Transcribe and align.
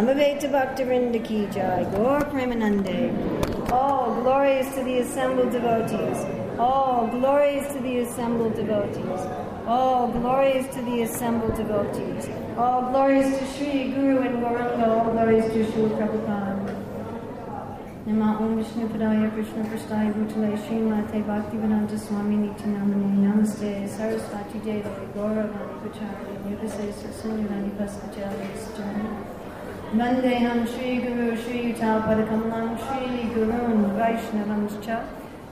Samaveta 0.00 0.48
Bhaktivinoda 0.50 1.22
Ki 1.22 1.46
Jai, 1.54 1.84
Gaur 1.92 2.20
Premanande. 2.20 3.70
All 3.70 4.14
glories 4.22 4.74
to 4.74 4.82
the 4.82 5.00
assembled 5.00 5.52
devotees. 5.52 6.24
All 6.58 7.06
glories 7.08 7.66
to 7.74 7.80
the 7.80 7.98
assembled 7.98 8.54
devotees. 8.54 9.20
All 9.66 10.08
glories 10.08 10.66
to 10.68 10.80
the 10.88 11.02
assembled 11.02 11.54
devotees. 11.54 12.30
All 12.56 12.80
glories 12.90 13.28
to 13.38 13.44
Sri 13.52 13.90
Guru 13.90 14.22
and 14.22 14.42
Gauranga. 14.42 14.88
All 14.88 15.12
glories 15.12 15.44
to 15.52 15.70
Sri 15.70 15.82
Prabhupada. 15.98 16.80
Nama 18.06 18.38
Om 18.40 18.56
Vishnu 18.56 18.88
Padaya 18.88 19.30
Krishna 19.34 19.62
Prasthaya 19.64 20.14
Bhutale 20.14 20.56
Srimate 20.62 21.22
Bhaktivedanta 21.22 21.98
Swami 21.98 22.36
Nityanamane 22.36 23.18
Namaste 23.26 23.86
Saraswati 23.86 24.58
Deva 24.64 24.88
Gauravani 25.14 25.76
Pachari 25.82 26.34
Nivasesa 26.48 27.12
Sunyani 27.20 27.70
Paskachali 27.76 28.48
Sajani 28.56 29.39
Vandeham 29.92 30.66
Shri 30.68 30.98
Guru 30.98 31.36
Shri 31.36 31.60
Yutalpadakamalam 31.72 32.78
Shri 32.78 33.22
Gurun 33.34 33.80
Vaishnavamscha 33.96 34.98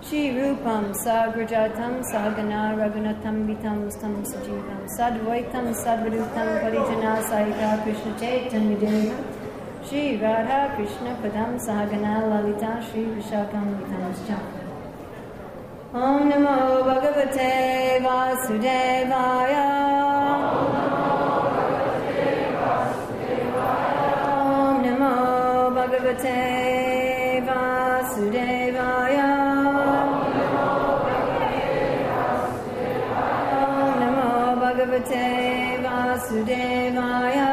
Shri 0.00 0.30
Rupam 0.30 0.84
Sagrajatam 0.94 1.94
Sagana 2.10 2.60
Raghunatam 2.78 3.36
Vitam 3.48 3.90
Stam 3.90 4.14
Sajivam 4.22 4.86
Sadvaitam 4.96 5.66
Sadvadutam 5.74 6.48
Parijana 6.62 7.12
Sahita 7.28 7.82
Krishna 7.82 8.12
Chaitanya 8.20 8.76
Deva 8.78 9.16
Shri 9.84 10.04
Radha 10.18 10.60
Krishna 10.76 11.12
Padam 11.20 11.58
Sahagana 11.58 12.14
Lalita 12.30 12.72
Shri 12.88 13.02
Vishakam 13.06 13.66
Vitamscha 13.80 14.38
Om 15.92 16.30
Namo 16.30 16.84
Bhagavate 16.86 17.52
Vasudevaya 18.06 19.66
Vasudevaya 27.48 29.30
Om 33.58 33.92
Namo 34.00 34.30
Bhagavate 34.62 35.26
Vasudevaya 35.82 37.50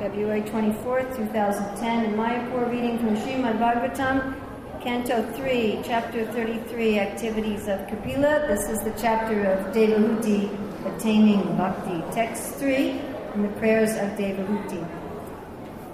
February 0.00 0.42
24th, 0.42 1.16
2010, 1.16 2.04
in 2.04 2.12
Mayapur 2.14 2.70
reading 2.70 2.98
from 2.98 3.16
Srimad 3.16 3.58
Bhagavatam, 3.58 4.34
Canto 4.82 5.22
3, 5.32 5.80
Chapter 5.84 6.24
33, 6.26 6.98
Activities 6.98 7.68
of 7.68 7.86
Kapila. 7.88 8.46
This 8.46 8.68
is 8.68 8.80
the 8.80 8.92
chapter 9.00 9.44
of 9.50 9.72
Devahuti, 9.74 10.48
Attaining 10.86 11.56
Bhakti. 11.56 12.02
Text 12.14 12.54
3, 12.54 13.00
and 13.36 13.44
the 13.44 13.52
prayers 13.60 13.92
of 14.02 14.08
Devahuti. 14.18 14.80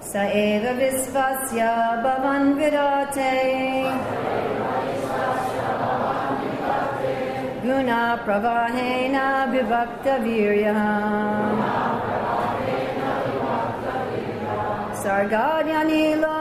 Sa 0.01 0.23
eva 0.31 0.73
visvasya 0.79 1.73
bhavan 2.05 2.45
vidate 2.59 3.35
Guna 7.65 8.03
pravahena 8.25 9.27
vivakta 9.51 10.15
viryaha 10.23 10.95
Sargadyanilo 15.03 16.39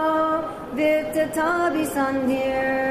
Vitatabi 0.77 1.85
Sandhir 1.95 2.90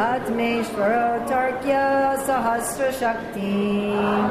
Atmeshvaro 0.00 1.28
Tarkya 1.28 2.16
Sahasra 2.24 2.90
Shakti. 3.00 4.30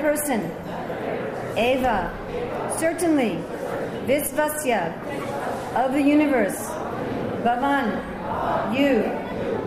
Person. 0.00 0.50
Eva. 1.56 2.10
Certainly. 2.78 3.38
Visvasya. 4.06 4.94
Of 5.76 5.92
the 5.92 6.02
universe. 6.02 6.68
Bhavan, 7.42 8.76
you, 8.76 9.02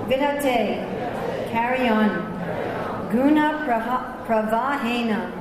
Vidhate, 0.07 0.85
carry 1.51 1.87
on. 1.87 2.31
Guna 3.11 3.63
pravahena, 4.27 5.31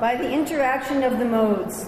by 0.00 0.16
the 0.16 0.30
interaction 0.30 1.02
of 1.02 1.18
the 1.18 1.24
modes. 1.26 1.84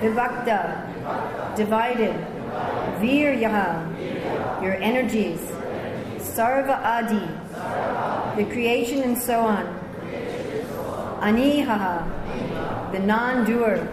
Vivakta, 0.00 1.56
divided. 1.56 2.14
Viryaha, 3.00 4.62
your 4.62 4.74
energies. 4.74 5.40
Sarva 6.18 6.80
Adi, 6.82 7.28
the 8.36 8.44
creation 8.46 9.02
and 9.02 9.16
so 9.16 9.40
on. 9.40 9.64
Anihaha, 11.20 12.92
the 12.92 12.98
non 12.98 13.44
doer. 13.44 13.88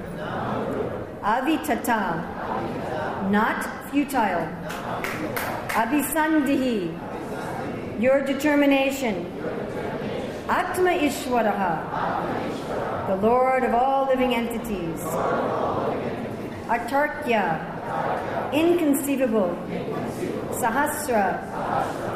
Avitata, 1.22 3.30
not 3.30 3.64
futile. 3.92 4.48
Abhisandihi, 5.70 6.92
your 8.02 8.26
determination. 8.26 9.28
Atma 10.50 10.90
Ishwaraha, 10.90 13.08
the 13.08 13.16
Lord 13.18 13.64
of 13.64 13.74
all 13.74 14.08
living 14.08 14.34
entities. 14.34 15.00
Atarkya, 16.68 18.52
inconceivable. 18.52 19.56
Sahasra, 20.52 21.40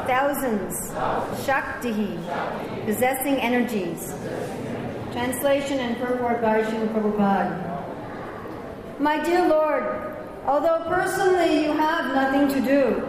thousands. 0.06 0.90
Shaktihi, 1.44 2.84
possessing 2.84 3.36
energies. 3.36 4.14
Translation 5.12 5.80
and 5.80 5.96
purport 5.98 6.40
by 6.40 6.62
Srila 6.62 6.92
Prabhupada. 6.92 9.00
My 9.00 9.22
dear 9.22 9.48
Lord, 9.48 10.16
although 10.46 10.84
personally 10.88 11.64
you 11.64 11.72
have 11.72 12.14
nothing 12.14 12.48
to 12.48 12.60
do, 12.66 13.08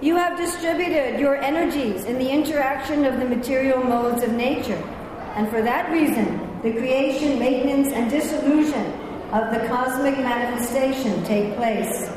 you 0.00 0.16
have 0.16 0.36
distributed 0.36 1.20
your 1.20 1.36
energies 1.36 2.04
in 2.04 2.18
the 2.18 2.28
interaction 2.28 3.04
of 3.04 3.20
the 3.20 3.24
material 3.24 3.82
modes 3.84 4.22
of 4.22 4.32
nature, 4.32 4.82
and 5.36 5.48
for 5.48 5.62
that 5.62 5.90
reason, 5.92 6.40
the 6.62 6.72
creation, 6.72 7.38
maintenance, 7.38 7.92
and 7.92 8.10
dissolution 8.10 8.84
of 9.32 9.54
the 9.54 9.66
cosmic 9.68 10.18
manifestation 10.18 11.22
take 11.24 11.54
place. 11.56 12.10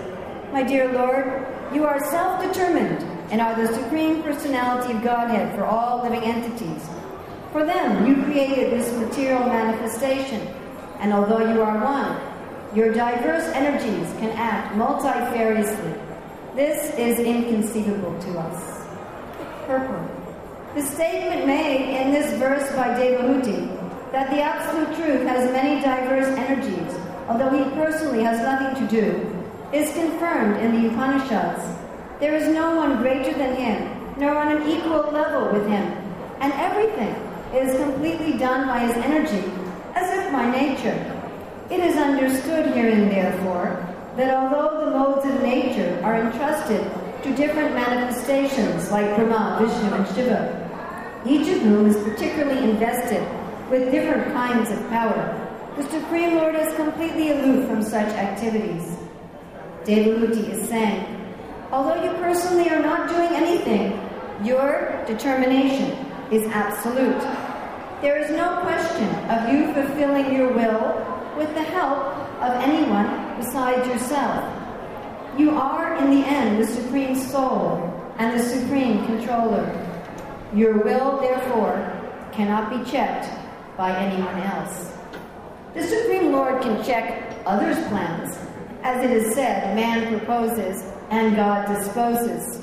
My 0.52 0.64
dear 0.64 0.92
Lord, 0.92 1.46
you 1.74 1.86
are 1.86 2.00
self 2.10 2.42
determined 2.42 3.15
and 3.32 3.42
are 3.42 3.56
the 3.56 3.74
Supreme 3.74 4.22
Personality 4.22 4.94
of 4.94 5.04
Godhead 5.04 5.56
for 5.56 5.66
all 5.66 6.04
living 6.04 6.22
entities. 6.22 6.88
For 7.52 7.66
them, 7.66 8.06
you 8.06 8.24
created 8.24 8.72
this 8.72 8.92
material 8.98 9.46
manifestation, 9.46 10.48
and 11.00 11.14
although 11.14 11.52
you 11.54 11.62
are 11.62 11.84
one, 11.84 12.76
your 12.76 12.94
diverse 12.94 13.46
energies 13.54 14.12
can 14.20 14.32
act 14.32 14.76
multifariously. 14.76 16.02
This 16.56 16.94
is 16.96 17.20
inconceivable 17.20 18.20
to 18.20 18.40
us. 18.40 18.86
Purport. 19.66 20.12
The 20.76 20.82
statement 20.82 21.48
made 21.48 22.02
in 22.02 22.12
this 22.12 22.38
verse 22.38 22.70
by 22.76 22.90
Devahuti 23.00 24.12
that 24.12 24.30
the 24.30 24.42
Absolute 24.42 24.96
Truth 24.96 25.28
has 25.28 25.52
many 25.52 25.82
diverse 25.82 26.28
energies, 26.38 26.94
although 27.28 27.50
he 27.50 27.64
personally 27.76 28.24
has 28.24 28.40
nothing 28.42 28.86
to 28.86 29.02
do, 29.02 29.44
is 29.74 29.94
confirmed 29.94 30.58
in 30.58 30.82
the 30.82 30.90
Upanishads. 30.90 31.75
There 32.20 32.34
is 32.34 32.48
no 32.48 32.76
one 32.78 33.02
greater 33.02 33.34
than 33.34 33.56
him, 33.56 34.16
nor 34.18 34.38
on 34.38 34.56
an 34.56 34.70
equal 34.70 35.12
level 35.12 35.52
with 35.52 35.68
him, 35.68 35.84
and 36.40 36.54
everything 36.54 37.14
is 37.54 37.76
completely 37.78 38.38
done 38.38 38.68
by 38.68 38.80
his 38.80 38.96
energy, 39.04 39.52
as 39.96 40.18
if 40.18 40.32
by 40.32 40.50
nature. 40.50 40.96
It 41.70 41.82
is 41.82 41.98
understood 41.98 42.68
herein, 42.68 43.10
therefore, 43.10 43.86
that 44.16 44.34
although 44.34 44.86
the 44.86 44.92
modes 44.92 45.26
of 45.26 45.44
nature 45.44 46.00
are 46.04 46.22
entrusted 46.22 46.90
to 47.24 47.36
different 47.36 47.74
manifestations 47.74 48.90
like 48.92 49.14
Brahma, 49.18 49.58
Vishnu, 49.60 49.94
and 49.94 50.08
Shiva, 50.16 51.22
each 51.26 51.50
of 51.54 51.62
whom 51.64 51.88
is 51.88 51.98
particularly 51.98 52.70
invested 52.70 53.28
with 53.70 53.92
different 53.92 54.32
kinds 54.32 54.72
of 54.72 54.88
power, 54.88 55.42
the 55.76 55.84
Supreme 55.90 56.36
Lord 56.36 56.56
is 56.56 56.74
completely 56.76 57.32
aloof 57.32 57.68
from 57.68 57.84
such 57.84 58.08
activities. 58.08 58.96
Devahuti 59.84 60.50
is 60.52 60.70
saying, 60.70 61.25
although 61.72 62.02
you 62.04 62.12
personally 62.18 62.70
are 62.70 62.82
not 62.82 63.10
doing 63.10 63.30
anything, 63.34 64.00
your 64.44 65.04
determination 65.08 65.92
is 66.32 66.44
absolute. 66.52 67.22
There 68.02 68.18
is 68.18 68.30
no 68.32 68.62
question 68.62 69.10
of 69.30 69.54
you 69.54 69.74
fulfilling 69.74 70.34
your 70.34 70.52
will 70.54 71.34
with 71.38 71.54
the 71.54 71.64
help 71.64 72.00
of 72.42 72.54
anyone 72.62 73.38
besides 73.38 73.88
yourself. 73.88 74.52
You 75.38 75.52
are, 75.52 75.96
in 75.98 76.12
the 76.12 76.26
end, 76.26 76.62
the 76.62 76.68
Supreme 76.68 77.16
Soul 77.16 78.14
and 78.18 78.40
the 78.40 78.44
Supreme 78.44 79.06
Controller. 79.06 79.66
Your 80.54 80.78
will, 80.78 81.20
therefore, 81.20 81.92
cannot 82.32 82.70
be 82.70 82.90
checked 82.90 83.28
by 83.78 83.96
anyone 83.98 84.38
else. 84.44 84.92
The 85.74 85.84
Supreme 85.84 86.32
Lord 86.32 86.62
can 86.62 86.84
check 86.84 87.34
others' 87.46 87.78
plans. 87.88 88.38
As 88.84 89.04
it 89.04 89.12
is 89.12 89.34
said, 89.34 89.76
man 89.76 90.08
proposes 90.18 90.84
and 91.10 91.36
God 91.36 91.68
disposes. 91.68 92.62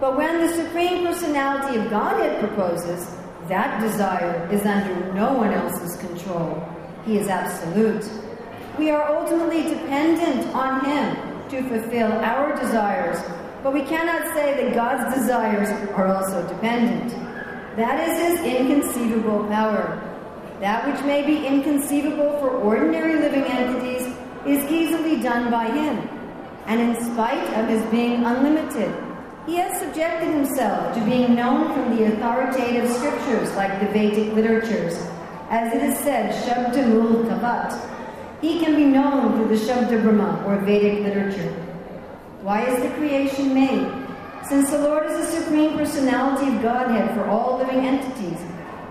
But 0.00 0.16
when 0.16 0.40
the 0.40 0.52
Supreme 0.52 1.06
Personality 1.06 1.78
of 1.78 1.88
Godhead 1.88 2.40
proposes, 2.40 3.06
that 3.48 3.80
desire 3.80 4.48
is 4.50 4.64
under 4.66 5.12
no 5.14 5.34
one 5.34 5.52
else's 5.52 5.96
control. 5.98 6.60
He 7.04 7.18
is 7.18 7.28
absolute. 7.28 8.08
We 8.78 8.90
are 8.90 9.16
ultimately 9.16 9.62
dependent 9.62 10.46
on 10.54 10.84
Him 10.84 11.48
to 11.50 11.68
fulfill 11.68 12.10
our 12.12 12.56
desires, 12.56 13.18
but 13.62 13.72
we 13.72 13.82
cannot 13.82 14.34
say 14.34 14.64
that 14.64 14.74
God's 14.74 15.14
desires 15.14 15.68
are 15.90 16.06
also 16.06 16.48
dependent. 16.48 17.10
That 17.76 18.08
is 18.08 18.40
His 18.40 18.56
inconceivable 18.56 19.46
power. 19.48 20.00
That 20.60 20.86
which 20.86 21.04
may 21.04 21.26
be 21.26 21.46
inconceivable 21.46 22.38
for 22.38 22.50
ordinary 22.50 23.20
living 23.20 23.44
entities 23.44 24.16
is 24.46 24.70
easily 24.70 25.22
done 25.22 25.50
by 25.50 25.70
Him. 25.70 26.21
And 26.66 26.80
in 26.80 27.12
spite 27.12 27.52
of 27.54 27.68
His 27.68 27.82
being 27.90 28.24
unlimited, 28.24 28.94
he 29.46 29.56
has 29.56 29.76
subjected 29.80 30.28
himself 30.28 30.94
to 30.94 31.04
being 31.04 31.34
known 31.34 31.74
from 31.74 31.96
the 31.96 32.04
authoritative 32.04 32.88
scriptures 32.88 33.52
like 33.56 33.80
the 33.80 33.86
Vedic 33.86 34.32
literatures. 34.34 34.94
As 35.50 35.74
it 35.74 35.82
is 35.82 35.98
said, 35.98 36.32
Shabda 36.44 36.86
Mul 36.86 37.24
Kavat. 37.24 37.76
He 38.40 38.60
can 38.60 38.76
be 38.76 38.84
known 38.84 39.34
through 39.34 39.56
the 39.56 39.64
Shabda 39.64 40.00
Brahma 40.00 40.44
or 40.46 40.58
Vedic 40.58 41.00
literature. 41.00 41.52
Why 42.42 42.64
is 42.66 42.82
the 42.82 42.90
creation 42.90 43.52
made? 43.52 43.90
Since 44.48 44.70
the 44.70 44.78
Lord 44.78 45.06
is 45.06 45.26
the 45.26 45.40
supreme 45.42 45.76
personality 45.76 46.54
of 46.54 46.62
Godhead 46.62 47.12
for 47.14 47.24
all 47.26 47.58
living 47.58 47.84
entities, 47.84 48.38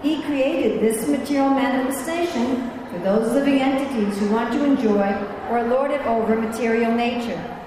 He 0.01 0.21
created 0.23 0.81
this 0.81 1.07
material 1.07 1.51
manifestation 1.51 2.69
for 2.89 2.99
those 2.99 3.31
living 3.31 3.61
entities 3.61 4.17
who 4.19 4.29
want 4.31 4.51
to 4.51 4.65
enjoy 4.65 5.13
or 5.49 5.63
lord 5.63 5.91
it 5.91 6.01
over 6.05 6.35
material 6.35 6.91
nature. 6.91 7.60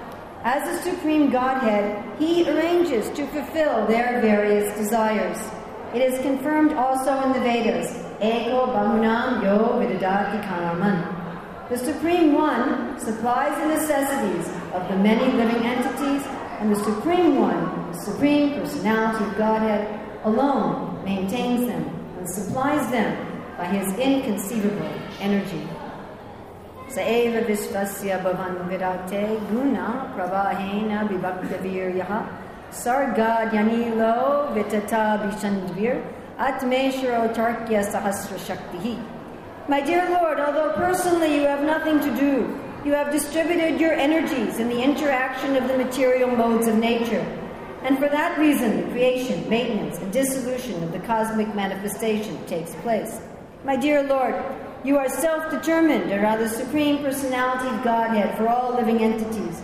As 0.45 0.61
the 0.61 0.91
Supreme 0.91 1.31
Godhead, 1.31 2.19
He 2.19 2.47
arranges 2.47 3.09
to 3.17 3.25
fulfill 3.29 3.87
their 3.87 4.21
various 4.21 4.77
desires. 4.77 5.39
It 5.91 6.03
is 6.03 6.21
confirmed 6.21 6.73
also 6.73 7.19
in 7.23 7.33
the 7.33 7.39
Vedas, 7.39 7.91
Eko 8.21 8.67
Bahunam 8.67 9.41
Yo 9.41 9.57
Vidadati 9.79 10.39
Karaman. 10.45 11.67
The 11.69 11.79
Supreme 11.79 12.33
One 12.33 12.99
supplies 12.99 13.57
the 13.59 13.69
necessities 13.69 14.47
of 14.75 14.87
the 14.87 14.97
many 14.97 15.33
living 15.33 15.65
entities, 15.65 16.21
and 16.59 16.71
the 16.71 16.83
Supreme 16.83 17.39
One, 17.39 17.91
the 17.91 17.97
Supreme 17.97 18.53
Personality 18.53 19.25
of 19.25 19.37
Godhead, 19.39 19.99
alone 20.25 21.03
maintains 21.03 21.65
them 21.65 21.89
and 22.19 22.29
supplies 22.29 22.87
them 22.91 23.17
by 23.57 23.65
His 23.65 23.97
inconceivable 23.97 24.93
energy. 25.19 25.67
Saeva 26.89 27.43
Vishvasya 27.45 28.21
Bhavan 28.23 28.69
Virate 28.69 29.39
Guna 29.49 30.13
Pravahena 30.15 31.09
Vibhaktaviryah 31.09 32.27
Sarga 32.71 33.49
Yanilo 33.49 34.53
Vitata 34.53 35.19
Vishandvir 35.25 36.05
Atmeshwaro 36.37 37.33
Tarkya 37.33 37.83
Sahasra 37.83 38.37
Shaktihi. 38.37 39.03
My 39.67 39.81
dear 39.81 40.07
Lord, 40.11 40.39
although 40.39 40.73
personally 40.73 41.35
you 41.35 41.47
have 41.47 41.63
nothing 41.63 41.99
to 42.01 42.15
do, 42.15 42.59
you 42.85 42.93
have 42.93 43.11
distributed 43.11 43.81
your 43.81 43.93
energies 43.93 44.59
in 44.59 44.69
the 44.69 44.79
interaction 44.79 45.55
of 45.55 45.67
the 45.67 45.75
material 45.75 46.29
modes 46.29 46.67
of 46.67 46.75
nature. 46.75 47.25
And 47.81 47.97
for 47.97 48.09
that 48.09 48.37
reason, 48.37 48.77
the 48.77 48.91
creation, 48.91 49.49
maintenance, 49.49 49.97
and 49.97 50.13
dissolution 50.13 50.83
of 50.83 50.91
the 50.91 50.99
cosmic 50.99 51.53
manifestation 51.55 52.45
takes 52.45 52.75
place. 52.75 53.19
My 53.63 53.75
dear 53.75 54.03
Lord, 54.03 54.35
you 54.85 54.99
are 54.99 55.09
self 55.09 55.49
determined 55.49 56.11
and 56.11 56.21
rather, 56.21 56.47
supreme 56.47 56.99
personality 56.99 57.75
of 57.75 57.83
Godhead 57.83 58.37
for 58.37 58.47
all 58.47 58.75
living 58.75 59.01
entities. 59.01 59.59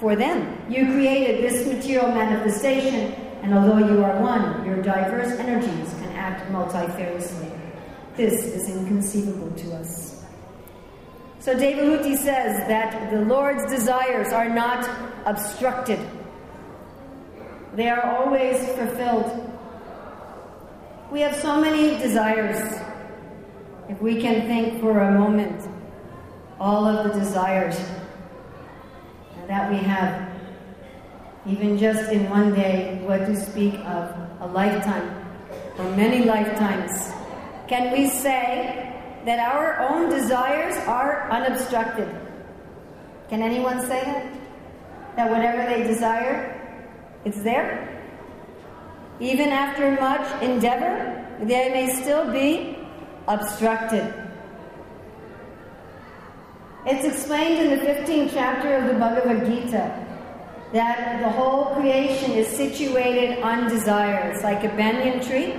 For 0.00 0.16
them, 0.16 0.60
you 0.68 0.84
created 0.86 1.42
this 1.42 1.66
material 1.66 2.08
manifestation, 2.08 3.12
and 3.42 3.54
although 3.54 3.78
you 3.78 4.04
are 4.04 4.20
one, 4.20 4.66
your 4.66 4.82
diverse 4.82 5.38
energies 5.38 5.94
can 5.94 6.10
act 6.16 6.50
multifariously. 6.50 7.56
This 8.16 8.44
is 8.44 8.68
inconceivable 8.68 9.52
to 9.52 9.76
us. 9.76 10.24
So 11.38 11.54
Devahuti 11.54 12.16
says 12.16 12.66
that 12.66 13.12
the 13.12 13.20
Lord's 13.20 13.70
desires 13.70 14.32
are 14.32 14.48
not 14.48 14.88
obstructed. 15.26 16.00
They 17.74 17.88
are 17.88 18.02
always 18.16 18.58
fulfilled. 18.70 19.52
We 21.12 21.20
have 21.20 21.36
so 21.36 21.60
many 21.60 21.98
desires. 21.98 22.85
If 23.88 24.02
we 24.02 24.20
can 24.20 24.48
think 24.48 24.80
for 24.80 24.98
a 24.98 25.12
moment, 25.12 25.62
all 26.58 26.86
of 26.86 27.06
the 27.06 27.18
desires 27.20 27.78
that 29.46 29.70
we 29.70 29.76
have, 29.78 30.28
even 31.46 31.78
just 31.78 32.10
in 32.10 32.28
one 32.28 32.52
day, 32.52 33.00
what 33.04 33.18
to 33.26 33.36
speak 33.36 33.74
of 33.74 34.12
a 34.40 34.46
lifetime 34.48 35.08
or 35.78 35.84
many 35.94 36.24
lifetimes, 36.24 37.12
can 37.68 37.92
we 37.92 38.08
say 38.08 38.92
that 39.24 39.38
our 39.38 39.78
own 39.88 40.10
desires 40.10 40.74
are 40.88 41.30
unobstructed? 41.30 42.08
Can 43.28 43.40
anyone 43.40 43.80
say 43.82 44.02
that? 44.02 44.32
That 45.14 45.30
whatever 45.30 45.64
they 45.70 45.84
desire, 45.84 46.60
it's 47.24 47.40
there? 47.42 48.02
Even 49.20 49.50
after 49.50 49.92
much 49.92 50.42
endeavor, 50.42 51.24
they 51.40 51.70
may 51.70 51.88
still 52.02 52.32
be 52.32 52.75
obstructed. 53.28 54.12
It's 56.86 57.04
explained 57.04 57.58
in 57.58 57.78
the 57.78 57.84
15th 57.84 58.30
chapter 58.32 58.76
of 58.76 58.86
the 58.86 58.94
Bhagavad 58.94 59.44
Gita 59.44 60.06
that 60.72 61.20
the 61.20 61.28
whole 61.30 61.74
creation 61.74 62.32
is 62.32 62.46
situated 62.46 63.42
on 63.42 63.68
desire. 63.68 64.30
It's 64.30 64.44
like 64.44 64.62
a 64.62 64.68
banyan 64.68 65.20
tree 65.20 65.54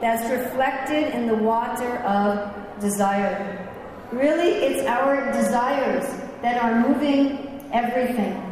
that's 0.00 0.30
reflected 0.30 1.14
in 1.14 1.26
the 1.26 1.34
water 1.34 1.98
of 1.98 2.54
desire. 2.80 3.66
Really, 4.12 4.50
it's 4.50 4.86
our 4.86 5.32
desires 5.32 6.04
that 6.42 6.62
are 6.62 6.88
moving 6.88 7.68
everything. 7.72 8.44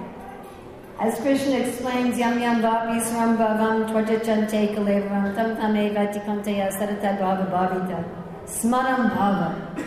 As 0.98 1.20
Krishna 1.20 1.58
explains, 1.58 2.18
Yam 2.18 2.40
Yam 2.40 2.62
Vapi 2.62 3.00
Swaram 3.02 3.36
Bhavam 3.36 3.88
Twajachante 3.88 4.74
Kalevaram 4.74 5.34
Tam 5.34 5.54
Tame 5.56 5.94
Vatikanteya 5.94 6.72
Saratad 6.72 7.20
Bhava 7.20 7.50
Bhavita. 7.52 8.25
Smaram 8.46 9.10
Bhava. 9.10 9.84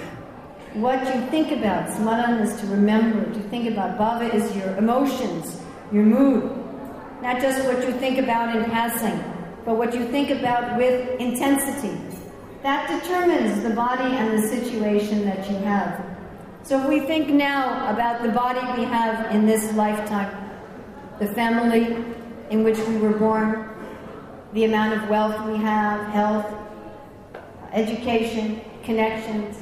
What 0.74 1.00
you 1.16 1.22
think 1.28 1.52
about, 1.52 1.88
smaran 1.88 2.42
is 2.42 2.60
to 2.60 2.68
remember, 2.68 3.34
to 3.34 3.40
think 3.50 3.70
about. 3.70 3.98
Bhava 3.98 4.34
is 4.34 4.56
your 4.56 4.76
emotions, 4.76 5.62
your 5.94 6.04
mood. 6.04 6.44
Not 7.22 7.42
just 7.42 7.66
what 7.66 7.88
you 7.88 7.94
think 7.94 8.20
about 8.20 8.56
in 8.56 8.66
passing, 8.66 9.18
but 9.66 9.78
what 9.78 9.96
you 9.96 10.06
think 10.10 10.30
about 10.30 10.78
with 10.78 11.20
intensity. 11.22 11.98
That 12.62 13.02
determines 13.02 13.64
the 13.64 13.70
body 13.70 14.14
and 14.16 14.38
the 14.38 14.48
situation 14.48 15.26
that 15.26 15.50
you 15.50 15.56
have. 15.60 16.06
So 16.64 16.82
if 16.82 16.90
we 16.90 17.00
think 17.00 17.30
now 17.30 17.90
about 17.94 18.22
the 18.22 18.30
body 18.30 18.60
we 18.80 18.86
have 18.86 19.34
in 19.34 19.46
this 19.46 19.74
lifetime, 19.74 20.36
the 21.18 21.28
family 21.28 21.96
in 22.50 22.66
which 22.66 22.78
we 22.80 22.98
were 22.98 23.18
born, 23.18 23.70
the 24.52 24.66
amount 24.66 25.02
of 25.02 25.10
wealth 25.10 25.46
we 25.48 25.58
have, 25.58 26.06
health, 26.08 26.46
education, 27.74 28.62
connections, 28.84 29.58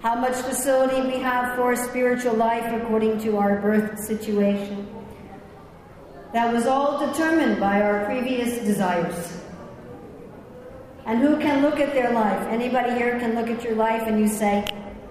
how 0.00 0.14
much 0.14 0.34
facility 0.34 1.06
we 1.06 1.18
have 1.22 1.56
for 1.56 1.76
spiritual 1.76 2.34
life 2.34 2.72
according 2.72 3.20
to 3.20 3.36
our 3.36 3.60
birth 3.60 3.98
situation. 3.98 4.88
That 6.32 6.52
was 6.52 6.66
all 6.66 7.06
determined 7.06 7.60
by 7.60 7.82
our 7.82 8.04
previous 8.06 8.64
desires. 8.64 9.40
And 11.04 11.18
who 11.18 11.38
can 11.38 11.62
look 11.62 11.80
at 11.80 11.92
their 11.92 12.12
life? 12.12 12.46
Anybody 12.48 12.92
here 12.92 13.18
can 13.18 13.34
look 13.34 13.48
at 13.48 13.64
your 13.64 13.74
life 13.74 14.02
and 14.06 14.20
you 14.20 14.28
say, 14.28 14.64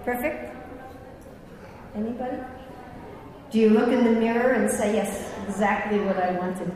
perfect? 0.04 0.56
Anybody? 1.94 2.38
Do 3.50 3.58
you 3.58 3.70
look 3.70 3.88
in 3.88 4.04
the 4.04 4.12
mirror 4.12 4.52
and 4.52 4.70
say, 4.70 4.94
yes, 4.94 5.32
exactly 5.46 6.00
what 6.00 6.16
I 6.16 6.32
wanted? 6.32 6.72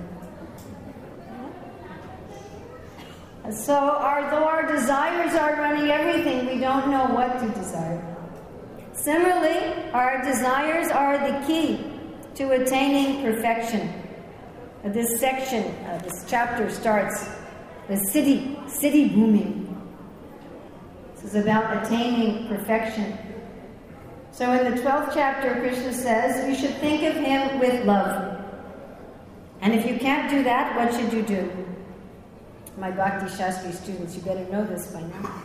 So, 3.51 3.75
our, 3.75 4.31
though 4.31 4.45
our 4.45 4.67
desires 4.67 5.35
are 5.35 5.57
running 5.57 5.91
everything, 5.91 6.47
we 6.47 6.59
don't 6.59 6.91
know 6.91 7.05
what 7.07 7.39
to 7.41 7.49
desire. 7.51 8.03
Similarly, 8.95 9.91
our 9.93 10.25
desires 10.25 10.91
are 10.91 11.19
the 11.19 11.47
key 11.47 11.85
to 12.37 12.53
attaining 12.53 13.23
perfection. 13.23 13.93
This 14.83 15.21
section, 15.21 15.65
uh, 15.85 15.99
this 15.99 16.25
chapter 16.27 16.71
starts 16.71 17.29
the 17.87 17.99
city, 18.13 18.59
city 18.67 19.09
booming. 19.09 19.61
This 21.15 21.25
is 21.25 21.35
about 21.35 21.85
attaining 21.85 22.49
perfection. 22.49 23.19
So 24.31 24.53
in 24.53 24.75
the 24.75 24.81
12th 24.81 25.13
chapter, 25.13 25.61
Krishna 25.61 25.93
says, 25.93 26.49
you 26.49 26.55
should 26.57 26.77
think 26.79 27.03
of 27.03 27.15
him 27.23 27.59
with 27.59 27.85
love. 27.85 28.43
And 29.61 29.75
if 29.75 29.87
you 29.87 29.99
can't 29.99 30.31
do 30.31 30.43
that, 30.45 30.75
what 30.77 30.99
should 30.99 31.13
you 31.13 31.23
do? 31.23 31.74
My 32.77 32.91
Bhakti 32.91 33.27
Shastri 33.27 33.73
students, 33.73 34.17
you 34.17 34.23
better 34.23 34.45
know 34.51 34.65
this 34.65 34.89
by 34.89 35.01
now. 35.01 35.43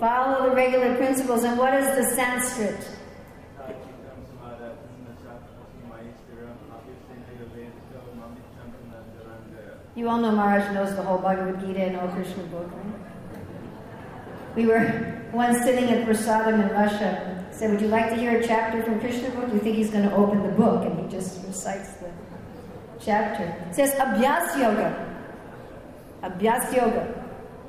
Follow 0.00 0.48
the 0.48 0.56
regular 0.56 0.96
principles. 0.96 1.44
And 1.44 1.58
what 1.58 1.74
is 1.74 1.86
the 1.96 2.14
Sanskrit? 2.14 2.88
You 9.94 10.08
all 10.08 10.18
know 10.18 10.30
Maharaj 10.30 10.72
knows 10.72 10.94
the 10.94 11.02
whole 11.02 11.18
Bhagavad 11.18 11.60
Gita 11.60 11.80
and 11.80 11.96
all 11.96 12.08
Krishna 12.08 12.44
book, 12.44 12.70
right? 12.72 12.84
We 14.54 14.66
were 14.66 15.20
once 15.32 15.58
sitting 15.64 15.90
at 15.90 16.06
Prasadam 16.06 16.62
in 16.62 16.70
Russia. 16.70 17.44
Said, 17.50 17.72
"Would 17.72 17.80
you 17.80 17.88
like 17.88 18.08
to 18.10 18.14
hear 18.14 18.38
a 18.38 18.46
chapter 18.46 18.80
from 18.84 19.00
Krishna 19.00 19.30
book?" 19.30 19.52
You 19.52 19.58
think 19.58 19.74
he's 19.74 19.90
going 19.90 20.08
to 20.08 20.14
open 20.14 20.44
the 20.44 20.52
book, 20.52 20.84
and 20.84 21.00
he 21.00 21.08
just 21.08 21.44
recites 21.44 21.94
the 21.94 22.10
chapter. 23.00 23.42
It 23.68 23.74
says 23.74 23.92
Abhyas 23.94 24.56
Yoga. 24.56 25.17
Abhyas 26.22 26.74
Yoga. 26.74 27.24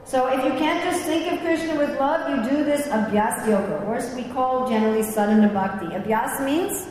So 0.06 0.27
if 0.27 0.44
you 0.44 0.51
can't 0.58 0.84
just 0.84 1.06
think 1.06 1.32
of 1.32 1.39
Krishna 1.41 1.77
with 1.77 2.00
love, 2.00 2.29
you 2.29 2.50
do 2.50 2.63
this 2.63 2.88
Abhyas 2.88 3.48
Yoga, 3.48 3.84
or 3.86 3.96
as 3.96 4.15
we 4.15 4.24
call 4.24 4.68
generally 4.68 5.03
Sadhana 5.03 5.50
Bhakti. 5.50 5.86
Abhyas 5.88 6.44
means 6.44 6.88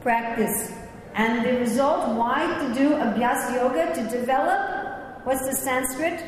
practice. 0.00 0.72
And 1.14 1.44
the 1.44 1.58
result, 1.58 2.16
why 2.16 2.46
to 2.60 2.74
do 2.74 2.90
Abhyas 2.90 3.54
Yoga? 3.54 3.92
To 3.94 4.16
develop, 4.16 5.26
what's 5.26 5.44
the 5.46 5.54
Sanskrit? 5.54 6.22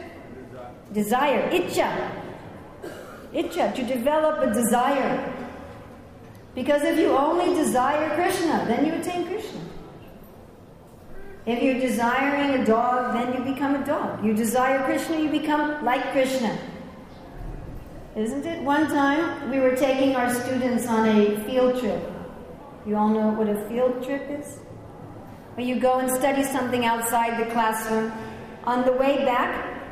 Desire. 0.92 1.48
Icha. 1.50 2.10
Icha, 3.32 3.74
to 3.74 3.82
develop 3.84 4.42
a 4.42 4.52
desire. 4.52 5.32
Because 6.54 6.82
if 6.82 6.98
you 6.98 7.10
only 7.10 7.54
desire 7.54 8.14
Krishna, 8.14 8.64
then 8.66 8.84
you 8.84 8.92
attain 8.94 9.26
Krishna. 9.26 9.41
If 11.44 11.60
you're 11.60 11.80
desiring 11.80 12.60
a 12.60 12.64
dog, 12.64 13.14
then 13.14 13.34
you 13.34 13.52
become 13.52 13.74
a 13.74 13.84
dog. 13.84 14.24
You 14.24 14.32
desire 14.32 14.84
Krishna, 14.84 15.18
you 15.20 15.28
become 15.28 15.84
like 15.84 16.12
Krishna. 16.12 16.56
Isn't 18.14 18.46
it? 18.46 18.62
One 18.62 18.86
time 18.86 19.50
we 19.50 19.58
were 19.58 19.74
taking 19.74 20.14
our 20.14 20.32
students 20.32 20.86
on 20.86 21.08
a 21.08 21.42
field 21.44 21.80
trip. 21.80 22.00
You 22.86 22.96
all 22.96 23.08
know 23.08 23.30
what 23.30 23.48
a 23.48 23.68
field 23.68 24.04
trip 24.04 24.30
is? 24.30 24.58
Where 25.54 25.66
you 25.66 25.80
go 25.80 25.98
and 25.98 26.08
study 26.08 26.44
something 26.44 26.84
outside 26.84 27.44
the 27.44 27.50
classroom. 27.50 28.12
On 28.62 28.84
the 28.84 28.92
way 28.92 29.24
back, 29.24 29.82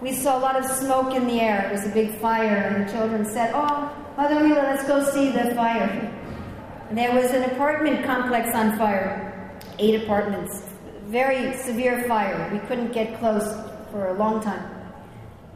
we 0.00 0.12
saw 0.12 0.38
a 0.38 0.40
lot 0.40 0.56
of 0.56 0.64
smoke 0.64 1.12
in 1.14 1.26
the 1.26 1.40
air. 1.40 1.66
It 1.66 1.72
was 1.72 1.86
a 1.86 1.90
big 1.90 2.14
fire, 2.20 2.56
and 2.56 2.86
the 2.86 2.92
children 2.92 3.24
said, 3.24 3.50
Oh, 3.52 3.90
Mother 4.16 4.38
Mila, 4.38 4.62
let's 4.62 4.86
go 4.86 5.02
see 5.10 5.30
the 5.30 5.54
fire. 5.56 6.14
And 6.88 6.96
there 6.96 7.12
was 7.12 7.32
an 7.32 7.50
apartment 7.50 8.04
complex 8.04 8.54
on 8.54 8.78
fire, 8.78 9.58
eight 9.80 10.04
apartments 10.04 10.69
very 11.10 11.56
severe 11.58 12.04
fire. 12.04 12.48
We 12.52 12.60
couldn't 12.68 12.92
get 12.92 13.18
close 13.18 13.52
for 13.90 14.08
a 14.08 14.14
long 14.14 14.40
time. 14.40 14.64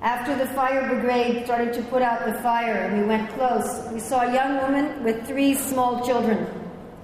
After 0.03 0.37
the 0.37 0.47
fire 0.53 0.89
brigade 0.89 1.45
started 1.45 1.73
to 1.75 1.83
put 1.83 2.03
out 2.03 2.27
the 2.27 2.35
fire 2.43 2.75
and 2.75 3.01
we 3.01 3.07
went 3.07 3.31
close, 3.31 3.89
we 3.93 4.01
saw 4.01 4.23
a 4.23 4.35
young 4.35 4.57
woman 4.59 5.05
with 5.05 5.27
three 5.27 5.55
small 5.55 6.05
children 6.05 6.47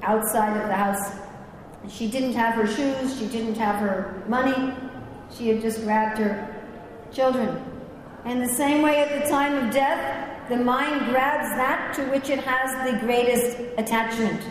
outside 0.02 0.60
of 0.60 0.66
the 0.66 0.74
house. 0.74 1.16
She 1.88 2.10
didn't 2.10 2.32
have 2.32 2.56
her 2.56 2.66
shoes, 2.66 3.18
she 3.18 3.26
didn't 3.28 3.54
have 3.54 3.76
her 3.76 4.24
money, 4.26 4.74
she 5.30 5.48
had 5.48 5.62
just 5.62 5.82
grabbed 5.82 6.18
her 6.18 6.34
children. 7.12 7.62
In 8.26 8.40
the 8.40 8.48
same 8.48 8.82
way, 8.82 8.98
at 8.98 9.22
the 9.22 9.30
time 9.30 9.64
of 9.64 9.72
death, 9.72 10.48
the 10.48 10.56
mind 10.56 11.06
grabs 11.10 11.48
that 11.56 11.94
to 11.94 12.02
which 12.10 12.28
it 12.28 12.40
has 12.40 12.92
the 12.92 12.98
greatest 13.06 13.56
attachment. 13.78 14.42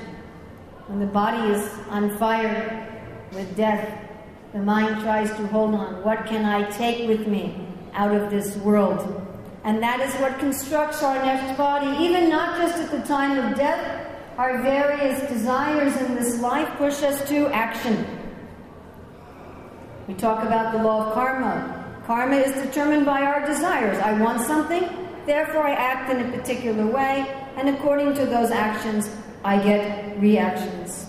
When 0.88 1.00
the 1.00 1.06
body 1.06 1.52
is 1.52 1.70
on 1.90 2.18
fire, 2.18 2.89
with 3.34 3.56
death, 3.56 4.10
the 4.54 4.60
mind 4.60 5.02
tries 5.02 5.30
to 5.32 5.48
hold 5.48 5.76
on. 5.76 6.04
What 6.04 6.26
can 6.26 6.46
I 6.46 6.70
take 6.72 7.08
with 7.08 7.28
me 7.28 7.68
out 7.94 8.16
of 8.16 8.30
this 8.30 8.56
world? 8.58 9.26
And 9.64 9.84
that 9.84 10.00
is 10.00 10.14
what 10.16 10.40
constructs 10.40 11.04
our 11.04 11.24
next 11.24 11.58
body, 11.58 12.04
even 12.04 12.30
not 12.30 12.58
just 12.58 12.76
at 12.78 12.92
the 12.92 13.06
time 13.08 13.38
of 13.38 13.58
death. 13.58 14.08
Our 14.38 14.62
various 14.62 15.20
desires 15.30 15.96
in 15.98 16.16
this 16.16 16.40
life 16.40 16.70
push 16.78 17.04
us 17.04 17.28
to 17.28 17.48
action. 17.48 18.06
We 20.08 20.14
talk 20.14 20.44
about 20.44 20.72
the 20.72 20.82
law 20.82 21.08
of 21.08 21.14
karma. 21.14 22.02
Karma 22.08 22.38
is 22.38 22.54
determined 22.66 23.06
by 23.06 23.22
our 23.22 23.46
desires. 23.46 23.98
I 24.00 24.20
want 24.20 24.42
something, 24.42 24.90
therefore 25.26 25.68
I 25.68 25.74
act 25.74 26.10
in 26.10 26.26
a 26.26 26.38
particular 26.38 26.88
way, 26.88 27.28
and 27.58 27.70
according 27.70 28.16
to 28.16 28.26
those 28.26 28.50
actions, 28.50 29.10
I 29.44 29.62
get 29.62 30.20
reactions. 30.20 31.09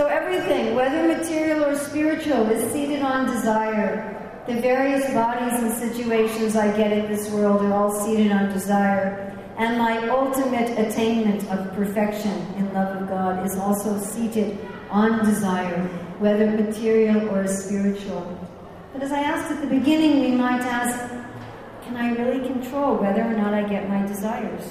So 0.00 0.06
everything, 0.06 0.74
whether 0.74 1.06
material 1.06 1.62
or 1.62 1.76
spiritual, 1.76 2.48
is 2.48 2.72
seated 2.72 3.02
on 3.02 3.26
desire. 3.26 4.42
The 4.46 4.54
various 4.54 5.04
bodies 5.12 5.60
and 5.60 5.74
situations 5.74 6.56
I 6.56 6.74
get 6.74 6.90
in 6.90 7.12
this 7.12 7.28
world 7.28 7.60
are 7.60 7.74
all 7.74 7.92
seated 7.92 8.32
on 8.32 8.48
desire. 8.48 9.38
And 9.58 9.76
my 9.76 10.08
ultimate 10.08 10.70
attainment 10.78 11.46
of 11.50 11.74
perfection 11.74 12.32
in 12.56 12.72
love 12.72 13.02
of 13.02 13.10
God 13.10 13.44
is 13.44 13.58
also 13.58 14.00
seated 14.00 14.58
on 14.88 15.22
desire, 15.22 15.82
whether 16.18 16.50
material 16.50 17.28
or 17.28 17.46
spiritual. 17.46 18.24
But 18.94 19.02
as 19.02 19.12
I 19.12 19.20
asked 19.20 19.52
at 19.52 19.60
the 19.60 19.66
beginning, 19.66 20.20
we 20.22 20.30
might 20.30 20.62
ask, 20.62 20.98
can 21.82 21.98
I 21.98 22.14
really 22.14 22.48
control 22.48 22.96
whether 22.96 23.20
or 23.20 23.34
not 23.34 23.52
I 23.52 23.68
get 23.68 23.86
my 23.86 24.00
desires? 24.06 24.66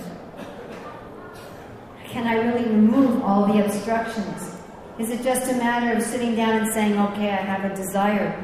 Can 2.05 2.25
I 2.25 2.33
really 2.33 2.67
remove 2.67 3.21
all 3.21 3.45
the 3.45 3.63
obstructions? 3.63 4.55
Is 4.99 5.09
it 5.11 5.23
just 5.23 5.49
a 5.49 5.55
matter 5.55 5.95
of 5.95 6.03
sitting 6.03 6.35
down 6.35 6.57
and 6.57 6.73
saying, 6.73 6.99
okay, 6.99 7.29
I 7.29 7.37
have 7.37 7.71
a 7.71 7.73
desire? 7.73 8.35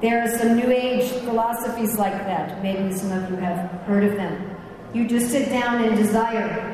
There 0.00 0.22
are 0.22 0.38
some 0.38 0.56
New 0.56 0.70
Age 0.70 1.10
philosophies 1.24 1.98
like 1.98 2.12
that. 2.12 2.62
Maybe 2.62 2.94
some 2.94 3.10
of 3.10 3.28
you 3.28 3.36
have 3.38 3.68
heard 3.82 4.04
of 4.04 4.14
them. 4.14 4.56
You 4.94 5.08
just 5.08 5.28
sit 5.28 5.48
down 5.48 5.82
and 5.82 5.96
desire. 5.96 6.72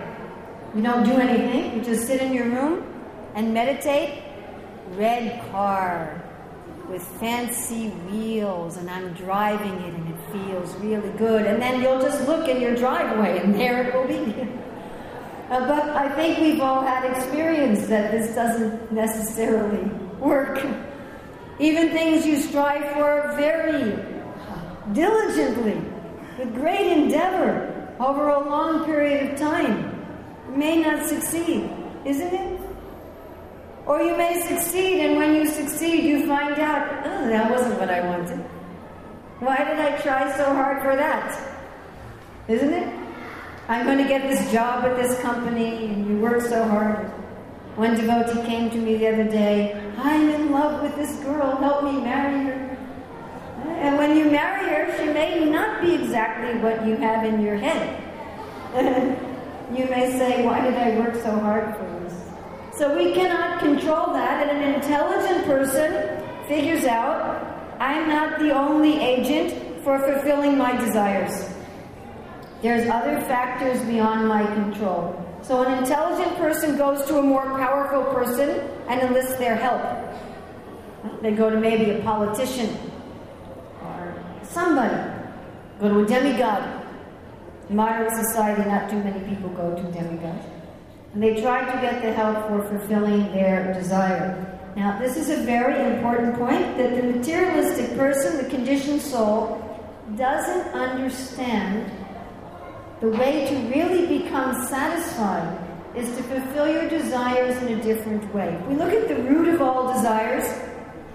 You 0.75 0.83
don't 0.83 1.05
do 1.05 1.13
anything. 1.13 1.75
You 1.75 1.83
just 1.83 2.07
sit 2.07 2.21
in 2.21 2.35
your 2.35 2.51
room 2.51 2.85
and 3.35 3.55
meditate. 3.55 4.25
Red 4.91 5.41
car 5.51 6.23
with 6.91 7.03
fancy 7.19 7.89
wheels, 7.89 8.77
and 8.77 8.91
I'm 8.91 9.15
driving 9.15 9.73
it, 9.73 9.95
and 9.95 10.09
it 10.11 10.21
feels 10.33 10.75
really 10.77 11.17
good. 11.17 11.47
And 11.47 11.63
then 11.63 11.81
you'll 11.81 12.03
just 12.03 12.29
look 12.29 12.47
in 12.47 12.61
your 12.61 12.77
driveway, 12.77 13.39
and 13.39 13.55
there 13.55 13.85
it 13.85 13.95
will 13.95 14.07
be. 14.07 14.47
Uh, 15.53 15.67
but 15.67 15.91
I 15.91 16.09
think 16.15 16.39
we've 16.39 16.63
all 16.63 16.81
had 16.81 17.05
experience 17.15 17.87
that 17.89 18.11
this 18.11 18.35
doesn't 18.35 18.91
necessarily 18.91 19.85
work. 20.19 20.65
Even 21.59 21.91
things 21.91 22.25
you 22.25 22.41
strive 22.41 22.91
for 22.95 23.35
very 23.37 24.03
diligently, 24.95 25.79
with 26.39 26.55
great 26.55 26.91
endeavor, 26.91 27.95
over 28.01 28.31
a 28.31 28.49
long 28.49 28.87
period 28.87 29.31
of 29.31 29.39
time 29.39 30.07
may 30.57 30.81
not 30.81 31.05
succeed, 31.05 31.71
isn't 32.07 32.33
it? 32.33 32.61
Or 33.85 34.01
you 34.01 34.17
may 34.17 34.41
succeed, 34.41 35.05
and 35.05 35.19
when 35.19 35.35
you 35.35 35.47
succeed, 35.47 36.03
you 36.03 36.27
find 36.27 36.59
out, 36.61 37.05
oh, 37.05 37.29
that 37.29 37.51
wasn't 37.51 37.79
what 37.79 37.91
I 37.91 38.01
wanted. 38.01 38.39
Why 39.41 39.59
did 39.59 39.79
I 39.79 40.01
try 40.01 40.35
so 40.35 40.45
hard 40.45 40.81
for 40.81 40.97
that? 40.97 41.59
Isn't 42.49 42.73
it? 42.73 43.02
I'm 43.73 43.87
going 43.87 43.97
to 43.97 44.05
get 44.05 44.29
this 44.29 44.53
job 44.53 44.85
at 44.85 44.99
this 44.99 45.19
company, 45.21 45.87
and 45.87 46.07
you 46.07 46.19
work 46.19 46.43
so 46.43 46.63
hard. 46.69 47.09
One 47.77 47.97
devotee 47.97 48.47
came 48.47 48.69
to 48.69 48.77
me 48.77 48.99
the 48.99 49.09
other 49.09 49.25
day, 49.25 49.73
I'm 49.97 50.29
in 50.29 50.51
love 50.51 50.83
with 50.83 50.95
this 50.95 51.17
girl, 51.25 51.57
help 51.57 51.83
me 51.85 51.99
marry 52.03 52.45
her. 52.45 52.77
And 53.81 53.97
when 53.97 54.15
you 54.15 54.31
marry 54.31 54.69
her, 54.69 54.95
she 54.99 55.11
may 55.11 55.47
not 55.47 55.81
be 55.81 55.95
exactly 55.95 56.61
what 56.61 56.87
you 56.87 56.97
have 56.97 57.25
in 57.25 57.41
your 57.41 57.57
head. 57.57 57.99
you 59.75 59.87
may 59.87 60.19
say, 60.19 60.45
Why 60.45 60.61
did 60.61 60.75
I 60.75 60.99
work 60.99 61.15
so 61.15 61.31
hard 61.41 61.75
for 61.75 62.01
this? 62.01 62.79
So 62.79 62.95
we 62.95 63.15
cannot 63.15 63.61
control 63.61 64.13
that, 64.13 64.49
and 64.49 64.63
an 64.63 64.75
intelligent 64.75 65.47
person 65.47 66.23
figures 66.47 66.85
out 66.85 67.81
I'm 67.81 68.07
not 68.11 68.39
the 68.39 68.51
only 68.51 69.01
agent 69.01 69.83
for 69.83 69.99
fulfilling 69.99 70.59
my 70.59 70.77
desires. 70.77 71.52
There's 72.63 72.89
other 72.89 73.21
factors 73.23 73.83
beyond 73.87 74.29
my 74.29 74.47
control. 74.55 75.19
So 75.43 75.65
an 75.65 75.79
intelligent 75.79 76.37
person 76.37 76.79
goes 76.79 77.05
to 77.07 77.19
a 77.19 77.23
more 77.23 77.43
powerful 77.59 78.05
person 78.15 78.61
and 78.89 79.01
enlists 79.01 79.37
their 79.37 79.57
help. 79.57 79.83
They 81.21 81.33
go 81.33 81.51
to 81.51 81.59
maybe 81.59 81.91
a 81.91 82.03
politician 82.03 82.77
or 83.83 84.15
Somebody. 84.45 85.11
Go 85.81 85.89
to 85.89 86.05
a 86.05 86.07
demigod. 86.07 86.87
In 87.69 87.75
modern 87.75 88.09
society, 88.11 88.69
not 88.69 88.89
too 88.89 89.03
many 89.03 89.19
people 89.29 89.51
go 89.51 89.75
to 89.75 89.83
demigods. 89.91 90.47
And 91.15 91.23
they 91.23 91.41
try 91.43 91.65
to 91.65 91.81
get 91.81 92.01
the 92.01 92.13
help 92.13 92.47
for 92.47 92.63
fulfilling 92.69 93.33
their 93.33 93.75
desire. 93.75 94.61
Now, 94.77 94.99
this 95.01 95.17
is 95.17 95.31
a 95.31 95.43
very 95.43 95.95
important 95.95 96.37
point 96.37 96.79
that 96.79 96.95
the 96.95 97.03
materialistic 97.03 97.97
person, 97.99 98.43
the 98.43 98.49
conditioned 98.49 99.03
soul, 99.03 99.59
doesn't 100.17 100.69
understand 100.75 101.91
the 103.03 103.09
way 103.09 103.45
to 103.49 103.57
really 103.77 104.21
become 104.21 104.65
satisfied 104.69 105.59
is 105.97 106.07
to 106.17 106.23
fulfill 106.23 106.73
your 106.73 106.89
desires 106.89 107.61
in 107.65 107.77
a 107.77 107.83
different 107.83 108.33
way. 108.33 108.55
If 108.55 108.67
we 108.69 108.77
look 108.77 108.93
at 108.93 109.09
the 109.09 109.17
root 109.25 109.49
of 109.49 109.61
all 109.61 109.93
desires, 109.93 110.45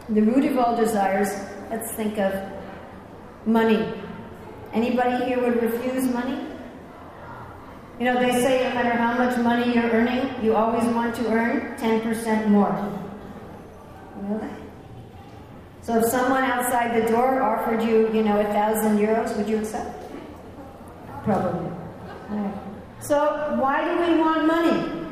the 0.09 0.21
root 0.21 0.43
of 0.51 0.57
all 0.57 0.75
desires, 0.75 1.29
let's 1.71 1.93
think 1.93 2.17
of 2.17 2.33
money. 3.45 3.87
Anybody 4.73 5.23
here 5.23 5.39
would 5.41 5.63
refuse 5.63 6.03
money? 6.11 6.45
You 7.99 8.05
know, 8.05 8.19
they 8.19 8.33
say 8.33 8.67
no 8.67 8.75
matter 8.75 8.91
how 8.91 9.13
much 9.17 9.37
money 9.37 9.73
you're 9.73 9.89
earning, 9.89 10.43
you 10.43 10.57
always 10.57 10.83
want 10.93 11.15
to 11.15 11.31
earn 11.31 11.77
10% 11.77 12.49
more. 12.49 12.75
Really? 14.23 14.49
So 15.81 15.99
if 15.99 16.05
someone 16.07 16.43
outside 16.43 17.01
the 17.01 17.07
door 17.07 17.41
offered 17.41 17.81
you, 17.81 18.11
you 18.13 18.23
know, 18.23 18.41
a 18.41 18.43
thousand 18.43 18.99
euros, 18.99 19.37
would 19.37 19.47
you 19.47 19.59
accept? 19.59 20.03
Probably. 21.23 21.76
So 23.07 23.55
why 23.57 23.85
do 23.85 24.01
we 24.01 24.19
want 24.19 24.47
money? 24.47 25.05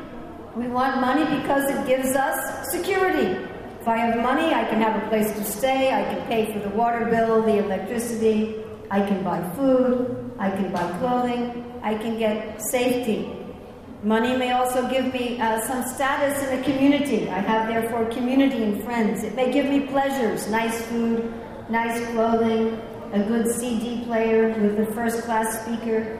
We 0.54 0.68
want 0.68 1.00
money 1.00 1.24
because 1.40 1.64
it 1.70 1.86
gives 1.86 2.14
us 2.14 2.70
security. 2.70 3.42
If 3.80 3.88
I 3.88 3.96
have 3.96 4.18
money, 4.18 4.52
I 4.52 4.64
can 4.64 4.82
have 4.82 5.02
a 5.02 5.08
place 5.08 5.32
to 5.32 5.42
stay, 5.42 5.94
I 5.94 6.02
can 6.02 6.26
pay 6.26 6.52
for 6.52 6.58
the 6.58 6.68
water 6.76 7.06
bill, 7.06 7.40
the 7.40 7.56
electricity, 7.56 8.56
I 8.90 9.00
can 9.00 9.24
buy 9.24 9.40
food, 9.54 10.30
I 10.38 10.50
can 10.50 10.70
buy 10.74 10.98
clothing, 10.98 11.64
I 11.82 11.94
can 11.94 12.18
get 12.18 12.60
safety. 12.70 13.32
Money 14.02 14.36
may 14.36 14.52
also 14.52 14.86
give 14.90 15.10
me 15.14 15.40
uh, 15.40 15.62
some 15.62 15.82
status 15.94 16.42
in 16.44 16.58
the 16.58 16.64
community. 16.70 17.30
I 17.30 17.38
have, 17.38 17.66
therefore, 17.66 18.04
community 18.12 18.62
and 18.62 18.84
friends. 18.84 19.24
It 19.24 19.34
may 19.34 19.50
give 19.50 19.70
me 19.70 19.80
pleasures 19.86 20.50
nice 20.50 20.84
food, 20.84 21.32
nice 21.70 22.06
clothing, 22.10 22.78
a 23.14 23.20
good 23.20 23.50
CD 23.54 24.04
player 24.04 24.48
with 24.60 24.86
a 24.86 24.92
first 24.92 25.22
class 25.22 25.62
speaker, 25.62 26.18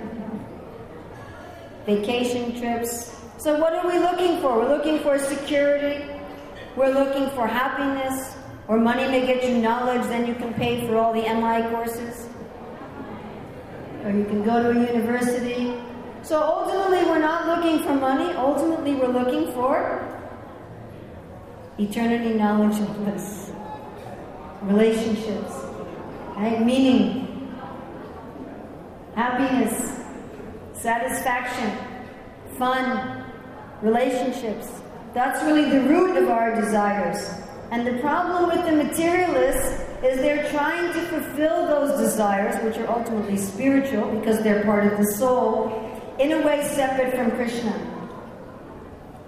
vacation 1.87 2.61
trips. 2.61 3.17
So, 3.39 3.59
what 3.59 3.73
are 3.73 3.87
we 3.87 3.99
looking 3.99 4.41
for? 4.41 4.59
We're 4.59 4.77
looking 4.77 4.99
for 4.99 5.19
security, 5.19 6.05
we're 6.75 6.93
looking 6.93 7.31
for 7.31 7.47
happiness, 7.47 8.37
or 8.67 8.79
money 8.79 9.07
may 9.07 9.25
get 9.25 9.49
you 9.49 9.59
knowledge, 9.59 10.03
then 10.09 10.27
you 10.27 10.35
can 10.35 10.53
pay 10.55 10.87
for 10.87 10.97
all 10.97 11.13
the 11.13 11.23
MI 11.23 11.71
courses. 11.71 12.29
Or 14.03 14.11
you 14.11 14.25
can 14.25 14.43
go 14.43 14.63
to 14.63 14.71
a 14.71 14.87
university. 14.93 15.75
So 16.23 16.43
ultimately, 16.43 17.09
we're 17.09 17.21
not 17.21 17.47
looking 17.47 17.85
for 17.85 17.95
money. 17.95 18.35
Ultimately, 18.35 18.95
we're 18.97 19.09
looking 19.09 19.53
for 19.53 20.03
eternity, 21.79 22.35
knowledge, 22.35 22.77
and 22.79 22.95
bliss. 22.97 23.53
Relationships, 24.63 25.53
right? 26.37 26.65
Meaning, 26.65 27.53
happiness, 29.15 29.96
satisfaction, 30.81 31.71
fun, 32.59 33.25
relationships. 33.83 34.69
That's 35.15 35.43
really 35.45 35.71
the 35.71 35.81
root 35.89 36.17
of 36.17 36.31
our 36.31 36.55
desires. 36.55 37.31
And 37.71 37.87
the 37.87 37.99
problem 38.01 38.51
with 38.51 38.65
the 38.67 38.73
materialists 38.73 39.83
is 40.05 40.19
they're 40.19 40.49
trying 40.51 40.93
to 40.93 41.01
fulfill 41.07 41.67
those 41.67 41.99
desires, 41.99 42.63
which 42.63 42.77
are 42.77 42.89
ultimately 42.89 43.37
spiritual 43.37 44.11
because 44.19 44.43
they're 44.43 44.63
part 44.65 44.93
of 44.93 44.99
the 44.99 45.13
soul, 45.13 45.83
in 46.19 46.33
a 46.33 46.47
way 46.47 46.67
separate 46.69 47.15
from 47.15 47.31
Krishna. 47.33 47.93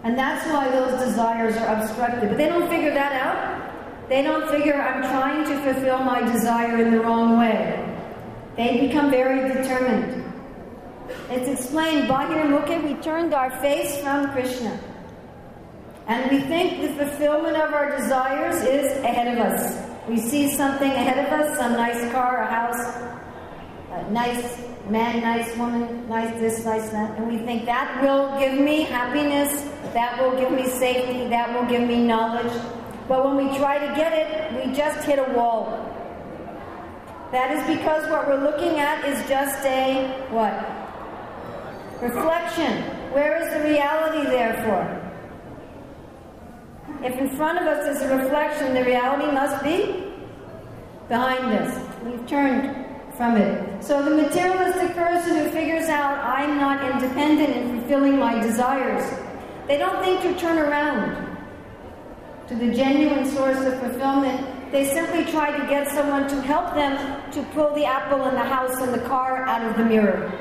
And 0.05 0.17
that's 0.17 0.47
why 0.47 0.71
those 0.71 1.01
desires 1.01 1.57
are 1.57 1.81
obstructed. 1.81 2.29
But 2.29 2.39
they 2.39 2.49
don't 2.49 2.69
figure 2.69 2.95
that 2.95 3.13
out. 3.13 4.09
They 4.09 4.23
don't 4.23 4.49
figure 4.51 4.75
I'm 4.75 5.03
trying 5.03 5.45
to 5.45 5.73
fulfill 5.73 5.99
my 5.99 6.21
desire 6.21 6.81
in 6.81 6.93
the 6.93 7.01
wrong 7.01 7.39
way. 7.39 7.85
They 8.57 8.87
become 8.87 9.11
very 9.11 9.53
determined. 9.53 10.28
It's 11.31 11.61
explained, 11.61 12.09
Bahir 12.09 12.45
Mukhe, 12.47 12.83
we 12.83 12.95
turned 13.03 13.35
our 13.35 13.51
face 13.61 13.99
from 14.03 14.31
Krishna. 14.33 14.79
And 16.07 16.31
we 16.31 16.41
think 16.41 16.81
the 16.81 17.05
fulfillment 17.05 17.57
of 17.57 17.75
our 17.75 17.97
desires 17.97 18.57
is 18.63 18.97
ahead 19.05 19.37
of 19.37 19.45
us. 19.45 19.89
We 20.09 20.17
see 20.17 20.51
something 20.55 20.91
ahead 20.91 21.19
of 21.27 21.41
us, 21.41 21.59
some 21.59 21.73
nice 21.73 22.11
car, 22.13 22.43
a 22.43 22.47
house, 22.47 22.97
a 23.93 24.11
nice 24.11 24.59
man, 24.89 25.21
nice 25.21 25.55
woman, 25.59 26.09
nice 26.09 26.33
this, 26.41 26.65
nice 26.65 26.89
that, 26.91 27.19
and 27.19 27.29
we 27.29 27.39
think 27.45 27.67
that 27.67 28.03
will 28.03 28.39
give 28.39 28.59
me 28.59 28.83
happiness, 28.83 29.69
that 29.93 30.19
will 30.19 30.39
give 30.39 30.51
me 30.51 30.67
safety, 30.67 31.29
that 31.29 31.53
will 31.53 31.69
give 31.69 31.87
me 31.87 32.07
knowledge. 32.07 32.53
But 33.07 33.25
when 33.27 33.37
we 33.37 33.59
try 33.59 33.79
to 33.79 33.95
get 33.95 34.13
it, 34.13 34.67
we 34.67 34.73
just 34.73 35.05
hit 35.07 35.19
a 35.19 35.33
wall. 35.33 35.85
That 37.33 37.51
is 37.53 37.77
because 37.77 38.11
what 38.11 38.27
we're 38.27 38.43
looking 38.43 38.79
at 38.79 39.05
is 39.05 39.29
just 39.29 39.63
a 39.67 40.09
what? 40.31 40.78
Reflection 42.01 42.83
Where 43.13 43.43
is 43.43 43.53
the 43.53 43.69
reality, 43.69 44.23
therefore? 44.31 44.87
If 47.03 47.19
in 47.19 47.37
front 47.37 47.59
of 47.59 47.67
us 47.67 47.97
is 47.97 48.03
a 48.03 48.17
reflection, 48.17 48.75
the 48.75 48.85
reality 48.85 49.31
must 49.33 49.63
be 49.65 50.05
behind 51.09 51.53
us. 51.55 52.03
We've 52.05 52.27
turned 52.27 52.87
from 53.17 53.37
it. 53.37 53.83
So 53.83 54.03
the 54.03 54.15
materialistic 54.15 54.95
person 54.95 55.37
who 55.39 55.51
figures 55.51 55.89
out 55.89 56.19
I'm 56.19 56.59
not 56.59 56.89
independent 56.89 57.57
in 57.57 57.81
fulfilling 57.81 58.19
my 58.19 58.41
desires, 58.41 59.03
they 59.67 59.77
don't 59.77 60.03
think 60.05 60.23
to 60.23 60.39
turn 60.41 60.59
around 60.59 61.37
to 62.47 62.55
the 62.55 62.73
genuine 62.73 63.29
source 63.29 63.59
of 63.59 63.79
fulfillment. 63.81 64.71
They 64.71 64.89
simply 64.89 65.25
try 65.25 65.51
to 65.51 65.67
get 65.67 65.89
someone 65.89 66.29
to 66.29 66.41
help 66.43 66.75
them 66.75 67.31
to 67.33 67.43
pull 67.55 67.75
the 67.75 67.85
apple 67.85 68.29
in 68.29 68.35
the 68.35 68.45
house 68.45 68.81
and 68.81 68.95
the 68.95 69.07
car 69.09 69.45
out 69.47 69.69
of 69.69 69.77
the 69.77 69.85
mirror. 69.85 70.33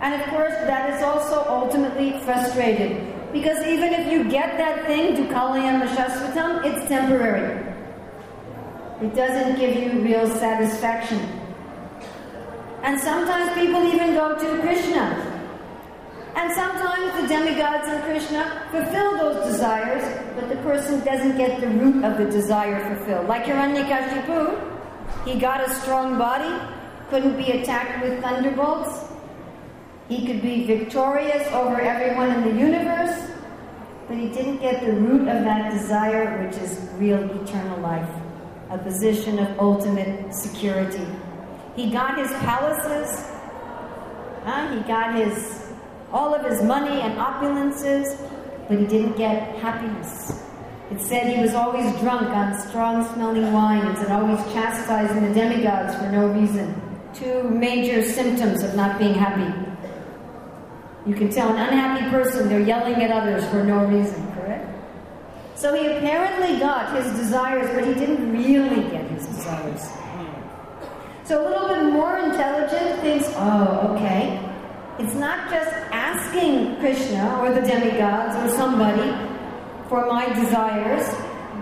And 0.00 0.20
of 0.20 0.28
course, 0.28 0.52
that 0.52 0.94
is 0.94 1.02
also 1.02 1.44
ultimately 1.48 2.18
frustrated. 2.20 3.00
Because 3.32 3.58
even 3.66 3.92
if 3.92 4.12
you 4.12 4.24
get 4.24 4.56
that 4.58 4.86
thing, 4.86 5.16
Dukalayam 5.16 5.86
Shasvatam, 5.88 6.64
it's 6.64 6.88
temporary. 6.88 7.74
It 9.00 9.14
doesn't 9.14 9.58
give 9.58 9.76
you 9.76 10.02
real 10.02 10.26
satisfaction. 10.36 11.18
And 12.82 13.00
sometimes 13.00 13.52
people 13.54 13.82
even 13.92 14.14
go 14.14 14.38
to 14.38 14.60
Krishna. 14.62 15.32
And 16.34 16.52
sometimes 16.52 17.20
the 17.20 17.28
demigods 17.28 17.88
and 17.88 18.02
Krishna 18.04 18.68
fulfill 18.70 19.16
those 19.16 19.52
desires, 19.52 20.04
but 20.34 20.48
the 20.50 20.56
person 20.56 21.02
doesn't 21.04 21.38
get 21.38 21.60
the 21.60 21.68
root 21.68 22.04
of 22.04 22.18
the 22.18 22.26
desire 22.26 22.94
fulfilled. 22.94 23.26
Like 23.26 23.44
Hiranyakashipu, 23.44 25.24
he 25.24 25.38
got 25.38 25.66
a 25.66 25.74
strong 25.74 26.18
body, 26.18 26.54
couldn't 27.08 27.36
be 27.38 27.52
attacked 27.52 28.02
with 28.02 28.20
thunderbolts, 28.20 29.05
he 30.08 30.26
could 30.26 30.40
be 30.40 30.64
victorious 30.64 31.46
over 31.52 31.80
everyone 31.80 32.30
in 32.30 32.42
the 32.42 32.60
universe, 32.60 33.30
but 34.06 34.16
he 34.16 34.28
didn't 34.28 34.58
get 34.58 34.84
the 34.84 34.92
root 34.92 35.22
of 35.22 35.42
that 35.42 35.72
desire, 35.72 36.46
which 36.46 36.56
is 36.58 36.88
real 36.94 37.22
eternal 37.42 37.80
life, 37.80 38.08
a 38.70 38.78
position 38.78 39.38
of 39.40 39.58
ultimate 39.58 40.32
security. 40.32 41.06
He 41.74 41.90
got 41.90 42.16
his 42.16 42.30
palaces, 42.38 43.26
huh? 44.44 44.74
he 44.74 44.80
got 44.82 45.16
his 45.16 45.66
all 46.12 46.32
of 46.32 46.44
his 46.44 46.62
money 46.62 47.00
and 47.00 47.18
opulences, 47.18 48.16
but 48.68 48.78
he 48.78 48.86
didn't 48.86 49.16
get 49.16 49.56
happiness. 49.56 50.40
It 50.90 51.00
said 51.00 51.34
he 51.34 51.42
was 51.42 51.52
always 51.52 51.90
drunk 51.98 52.28
on 52.28 52.56
strong 52.68 53.12
smelling 53.12 53.52
wines 53.52 53.98
and 53.98 54.12
always 54.12 54.38
chastising 54.52 55.20
the 55.20 55.34
demigods 55.34 55.96
for 55.96 56.08
no 56.12 56.28
reason. 56.28 56.80
Two 57.12 57.42
major 57.42 58.04
symptoms 58.04 58.62
of 58.62 58.76
not 58.76 59.00
being 59.00 59.14
happy. 59.14 59.65
You 61.06 61.14
can 61.14 61.30
tell 61.30 61.48
an 61.50 61.56
unhappy 61.56 62.10
person 62.10 62.48
they're 62.48 62.60
yelling 62.60 62.96
at 62.96 63.10
others 63.10 63.44
for 63.48 63.62
no 63.62 63.84
reason, 63.84 64.26
correct? 64.32 64.68
So 65.54 65.72
he 65.72 65.86
apparently 65.86 66.58
got 66.58 66.96
his 66.96 67.06
desires, 67.16 67.70
but 67.74 67.86
he 67.86 67.94
didn't 67.94 68.32
really 68.32 68.90
get 68.90 69.08
his 69.10 69.24
desires. 69.26 69.88
So 71.24 71.42
a 71.42 71.48
little 71.48 71.68
bit 71.68 71.92
more 71.92 72.18
intelligent 72.18 73.00
thinks, 73.00 73.26
oh, 73.36 73.94
okay. 73.94 74.42
It's 74.98 75.14
not 75.14 75.48
just 75.50 75.70
asking 75.92 76.76
Krishna 76.80 77.38
or 77.40 77.52
the 77.52 77.60
demigods 77.60 78.34
or 78.36 78.56
somebody 78.56 79.10
for 79.88 80.06
my 80.06 80.28
desires, 80.34 81.06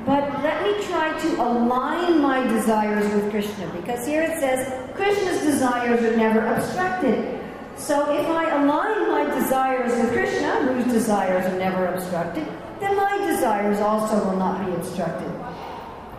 but 0.06 0.42
let 0.42 0.62
me 0.62 0.84
try 0.86 1.18
to 1.18 1.42
align 1.42 2.20
my 2.20 2.46
desires 2.46 3.12
with 3.14 3.30
Krishna. 3.30 3.66
Because 3.74 4.06
here 4.06 4.22
it 4.22 4.38
says, 4.38 4.72
Krishna's 4.94 5.40
desires 5.40 6.02
are 6.02 6.16
never 6.16 6.46
obstructed. 6.46 7.43
So 7.76 8.10
if 8.12 8.26
I 8.26 8.62
align 8.62 9.10
my 9.10 9.34
desires 9.34 9.90
with 9.92 10.12
Krishna, 10.12 10.72
whose 10.72 10.92
desires 10.92 11.44
are 11.52 11.58
never 11.58 11.86
obstructed, 11.86 12.46
then 12.80 12.96
my 12.96 13.18
desires 13.26 13.80
also 13.80 14.24
will 14.24 14.36
not 14.36 14.64
be 14.64 14.72
obstructed. 14.72 15.30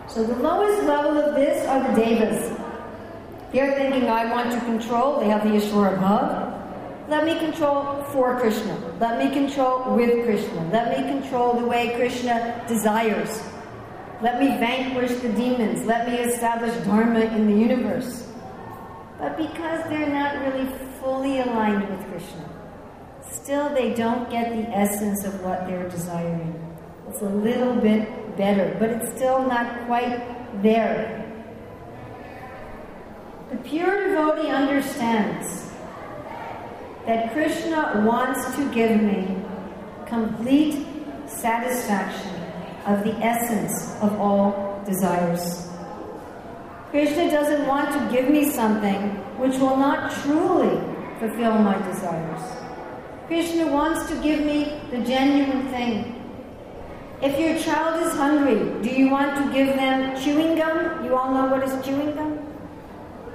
So 0.08 0.24
the 0.24 0.36
lowest 0.36 0.86
level 0.86 1.18
of 1.18 1.34
this 1.34 1.66
are 1.66 1.80
the 1.88 2.00
devas. 2.00 2.56
They're 3.52 3.74
thinking, 3.74 4.08
I 4.08 4.30
want 4.30 4.52
to 4.52 4.60
control. 4.60 5.20
They 5.20 5.28
have 5.28 5.42
the 5.44 5.50
Ishwara 5.50 5.98
Bhav. 5.98 7.08
Let 7.08 7.24
me 7.24 7.38
control 7.38 8.02
for 8.12 8.38
Krishna. 8.40 8.76
Let 9.00 9.22
me 9.22 9.32
control 9.32 9.94
with 9.94 10.24
Krishna. 10.24 10.68
Let 10.72 10.98
me 10.98 11.08
control 11.08 11.54
the 11.54 11.66
way 11.66 11.94
Krishna 11.96 12.64
desires. 12.66 13.42
Let 14.22 14.40
me 14.40 14.48
vanquish 14.58 15.12
the 15.20 15.28
demons. 15.28 15.84
Let 15.86 16.08
me 16.08 16.18
establish 16.18 16.74
Dharma 16.84 17.20
in 17.20 17.46
the 17.46 17.56
universe. 17.56 18.25
But 19.18 19.36
because 19.36 19.82
they're 19.88 20.08
not 20.08 20.40
really 20.40 20.66
fully 21.00 21.40
aligned 21.40 21.88
with 21.88 22.06
Krishna, 22.10 22.48
still 23.30 23.68
they 23.70 23.94
don't 23.94 24.28
get 24.30 24.50
the 24.50 24.68
essence 24.76 25.24
of 25.24 25.40
what 25.42 25.66
they're 25.66 25.88
desiring. 25.88 26.54
It's 27.08 27.22
a 27.22 27.28
little 27.28 27.76
bit 27.76 28.36
better, 28.36 28.76
but 28.78 28.90
it's 28.90 29.16
still 29.16 29.46
not 29.46 29.86
quite 29.86 30.62
there. 30.62 31.22
The 33.50 33.56
pure 33.58 34.08
devotee 34.08 34.50
understands 34.50 35.70
that 37.06 37.32
Krishna 37.32 38.02
wants 38.04 38.56
to 38.56 38.74
give 38.74 39.00
me 39.00 39.36
complete 40.06 40.84
satisfaction 41.26 42.34
of 42.86 43.04
the 43.04 43.14
essence 43.24 43.94
of 44.02 44.20
all 44.20 44.82
desires. 44.84 45.65
Krishna 46.96 47.30
doesn't 47.30 47.66
want 47.66 47.92
to 47.92 48.10
give 48.10 48.30
me 48.30 48.48
something 48.48 49.10
which 49.36 49.58
will 49.58 49.76
not 49.76 50.10
truly 50.22 50.80
fulfill 51.18 51.58
my 51.58 51.76
desires. 51.86 52.40
Krishna 53.26 53.66
wants 53.66 54.08
to 54.08 54.14
give 54.22 54.40
me 54.40 54.80
the 54.90 55.04
genuine 55.04 55.68
thing. 55.68 56.14
If 57.20 57.38
your 57.38 57.58
child 57.58 58.02
is 58.06 58.14
hungry, 58.14 58.82
do 58.82 58.88
you 58.88 59.10
want 59.10 59.36
to 59.36 59.52
give 59.52 59.76
them 59.76 60.18
chewing 60.18 60.56
gum? 60.56 61.04
You 61.04 61.14
all 61.14 61.34
know 61.34 61.54
what 61.54 61.68
is 61.68 61.84
chewing 61.84 62.14
gum? 62.14 62.38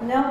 No? 0.08 0.24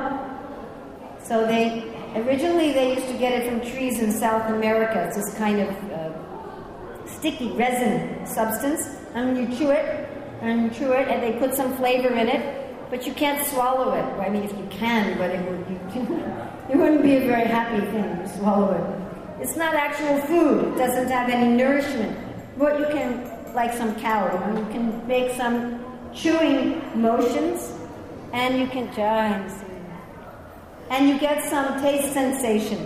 So 1.23 1.47
they, 1.47 1.85
originally 2.17 2.73
they 2.73 2.95
used 2.95 3.07
to 3.07 3.17
get 3.17 3.31
it 3.31 3.47
from 3.47 3.61
trees 3.71 4.01
in 4.01 4.11
South 4.11 4.51
America. 4.51 5.05
It's 5.07 5.15
this 5.15 5.33
kind 5.35 5.61
of 5.61 5.69
uh, 5.89 7.07
sticky 7.07 7.53
resin 7.53 8.25
substance. 8.25 8.81
And 9.13 9.37
you 9.37 9.57
chew 9.57 9.71
it, 9.71 10.09
and 10.41 10.63
you 10.63 10.69
chew 10.77 10.91
it, 10.91 11.07
and 11.07 11.23
they 11.23 11.39
put 11.39 11.55
some 11.55 11.77
flavor 11.77 12.09
in 12.09 12.27
it, 12.27 12.61
but 12.91 13.07
you 13.07 13.13
can't 13.13 13.47
swallow 13.47 13.93
it. 13.93 14.03
I 14.19 14.29
mean, 14.29 14.43
if 14.43 14.51
you 14.51 14.67
can, 14.69 15.17
but 15.17 15.31
it 15.31 15.39
would 15.49 15.61
it 16.69 16.75
wouldn't 16.75 17.01
be 17.01 17.15
a 17.15 17.21
very 17.21 17.47
happy 17.47 17.79
thing 17.87 18.03
to 18.03 18.37
swallow 18.37 18.73
it. 18.75 19.41
It's 19.41 19.55
not 19.55 19.73
actual 19.73 20.19
food. 20.27 20.73
It 20.73 20.77
doesn't 20.77 21.07
have 21.07 21.29
any 21.29 21.55
nourishment. 21.55 22.15
But 22.57 22.79
you 22.79 22.85
can, 22.87 23.55
like 23.55 23.73
some 23.73 23.95
cow, 23.95 24.27
you 24.55 24.65
can 24.65 25.07
make 25.07 25.31
some 25.35 25.83
chewing 26.13 26.81
motions, 27.01 27.73
and 28.33 28.59
you 28.59 28.67
can 28.67 28.89
and 30.89 31.07
you 31.07 31.17
get 31.17 31.49
some 31.49 31.81
taste 31.81 32.11
sensation. 32.13 32.85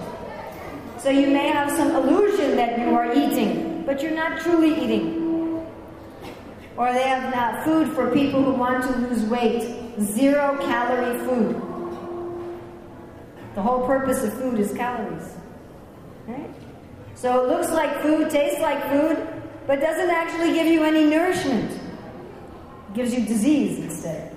So 1.00 1.10
you 1.10 1.28
may 1.28 1.48
have 1.48 1.72
some 1.72 1.96
illusion 1.96 2.56
that 2.56 2.78
you 2.80 2.94
are 2.96 3.12
eating, 3.12 3.84
but 3.88 4.04
you're 4.04 4.12
not 4.16 4.40
truly 4.42 4.80
eating. 4.84 5.26
Or 6.78 6.94
they 6.94 7.04
have 7.04 7.34
not 7.34 7.64
food 7.64 7.90
for 7.96 8.12
people 8.12 8.44
who 8.44 8.52
want 8.52 8.84
to 8.84 8.92
lose 8.98 9.24
weight 9.24 9.85
zero 10.00 10.58
calorie 10.62 11.20
food. 11.26 11.56
The 13.56 13.62
whole 13.62 13.86
purpose 13.86 14.24
of 14.24 14.34
food 14.34 14.60
is 14.60 14.74
calories. 14.74 15.34
Right? 16.28 16.50
So 17.16 17.44
it 17.44 17.50
looks 17.50 17.72
like 17.72 18.02
food, 18.02 18.30
tastes 18.30 18.60
like 18.62 18.82
food, 18.90 19.26
but 19.68 19.80
doesn't 19.80 20.10
actually 20.10 20.54
give 20.54 20.68
you 20.68 20.84
any 20.84 21.06
nourishment. 21.06 21.72
It 21.72 22.94
gives 22.94 23.14
you 23.14 23.26
disease 23.26 23.80
instead. 23.80 24.36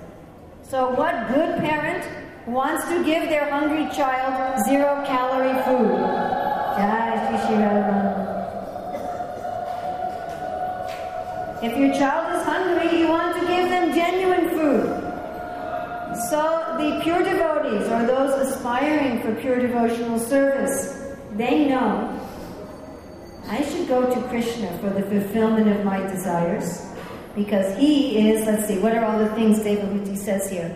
So 0.63 0.89
what 0.91 1.27
good 1.27 1.59
parent 1.59 2.07
wants 2.47 2.87
to 2.89 3.03
give 3.03 3.29
their 3.29 3.49
hungry 3.49 3.89
child 3.95 4.65
zero 4.65 5.03
calorie 5.05 5.61
food? 5.63 6.29
If 11.61 11.77
your 11.77 11.93
child 11.93 12.39
is 12.39 12.45
hungry, 12.45 13.01
you 13.01 13.09
want 13.09 13.35
to 13.35 13.41
give 13.41 13.67
them 13.67 13.93
genuine 13.93 14.49
food. 14.51 14.88
So 16.27 16.75
the 16.77 16.99
pure 17.01 17.23
devotees, 17.23 17.87
or 17.87 18.05
those 18.05 18.47
aspiring 18.47 19.21
for 19.21 19.33
pure 19.35 19.57
devotional 19.57 20.19
service, 20.19 21.15
they 21.37 21.69
know 21.69 22.19
I 23.47 23.63
should 23.63 23.87
go 23.87 24.13
to 24.13 24.27
Krishna 24.27 24.77
for 24.79 24.89
the 24.89 25.01
fulfillment 25.03 25.69
of 25.69 25.85
my 25.85 26.01
desires 26.01 26.85
because 27.35 27.77
he 27.77 28.29
is, 28.29 28.45
let's 28.45 28.67
see, 28.67 28.79
what 28.79 28.93
are 28.95 29.05
all 29.05 29.17
the 29.17 29.33
things 29.33 29.59
Devahuti 29.59 30.17
says 30.17 30.49
here? 30.49 30.75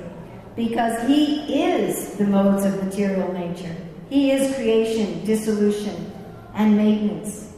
Because 0.56 1.06
he 1.08 1.62
is 1.62 2.15
the 2.15 2.23
modes 2.23 2.63
of 2.63 2.82
material 2.82 3.34
nature. 3.34 3.75
He 4.10 4.32
is 4.32 4.56
creation, 4.56 5.25
dissolution, 5.25 6.12
and 6.53 6.77
maintenance. 6.77 7.51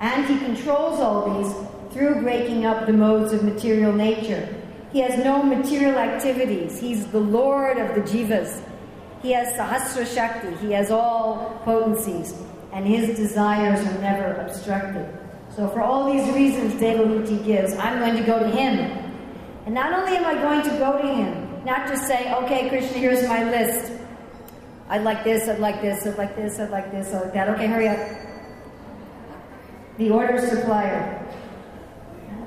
And 0.00 0.26
he 0.26 0.38
controls 0.44 0.98
all 0.98 1.42
these 1.42 1.94
through 1.94 2.22
breaking 2.22 2.66
up 2.66 2.86
the 2.86 2.92
modes 2.92 3.32
of 3.32 3.44
material 3.44 3.92
nature 3.92 4.55
he 4.92 5.00
has 5.00 5.22
no 5.24 5.42
material 5.42 5.98
activities. 5.98 6.78
He's 6.78 7.06
the 7.08 7.20
Lord 7.20 7.78
of 7.78 7.94
the 7.94 8.00
jivas. 8.02 8.62
He 9.22 9.32
has 9.32 9.52
Sahasra 9.54 10.06
Shakti. 10.06 10.54
He 10.64 10.72
has 10.72 10.90
all 10.90 11.60
potencies. 11.64 12.34
And 12.72 12.86
his 12.86 13.16
desires 13.16 13.80
are 13.86 14.00
never 14.00 14.34
obstructed. 14.34 15.06
So 15.54 15.68
for 15.68 15.80
all 15.80 16.12
these 16.12 16.32
reasons 16.34 16.74
Devahuti 16.74 17.44
gives, 17.44 17.72
I'm 17.74 17.98
going 17.98 18.16
to 18.16 18.22
go 18.22 18.38
to 18.38 18.50
him. 18.50 18.78
And 19.64 19.74
not 19.74 19.92
only 19.92 20.16
am 20.16 20.24
I 20.24 20.34
going 20.34 20.62
to 20.62 20.78
go 20.78 21.00
to 21.00 21.08
him, 21.08 21.64
not 21.64 21.88
just 21.88 22.06
say, 22.06 22.32
okay, 22.34 22.68
Krishna, 22.68 22.98
here's 22.98 23.26
my 23.26 23.42
list. 23.50 23.92
I'd 24.88 25.02
like 25.02 25.24
this, 25.24 25.48
I'd 25.48 25.58
like 25.58 25.80
this, 25.80 26.06
I'd 26.06 26.16
like 26.16 26.36
this, 26.36 26.60
I'd 26.60 26.70
like 26.70 26.92
this, 26.92 27.12
I'd 27.12 27.22
like 27.22 27.32
that. 27.32 27.48
Okay, 27.48 27.66
hurry 27.66 27.88
up. 27.88 27.98
The 29.98 30.10
order 30.10 30.38
supplier. 30.46 31.25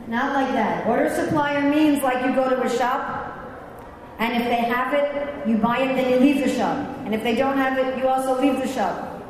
Not 0.09 0.33
like 0.33 0.51
that. 0.53 0.87
Order 0.87 1.13
supplier 1.13 1.69
means 1.69 2.01
like 2.01 2.25
you 2.25 2.33
go 2.33 2.49
to 2.49 2.63
a 2.63 2.69
shop, 2.69 3.29
and 4.17 4.41
if 4.41 4.49
they 4.49 4.65
have 4.65 4.91
it, 4.93 5.47
you 5.47 5.57
buy 5.57 5.81
it, 5.83 5.95
then 5.95 6.09
you 6.09 6.19
leave 6.19 6.43
the 6.43 6.49
shop. 6.49 6.75
And 7.05 7.13
if 7.13 7.21
they 7.21 7.35
don't 7.35 7.57
have 7.57 7.77
it, 7.77 7.95
you 7.95 8.07
also 8.07 8.41
leave 8.41 8.59
the 8.59 8.67
shop. 8.67 9.21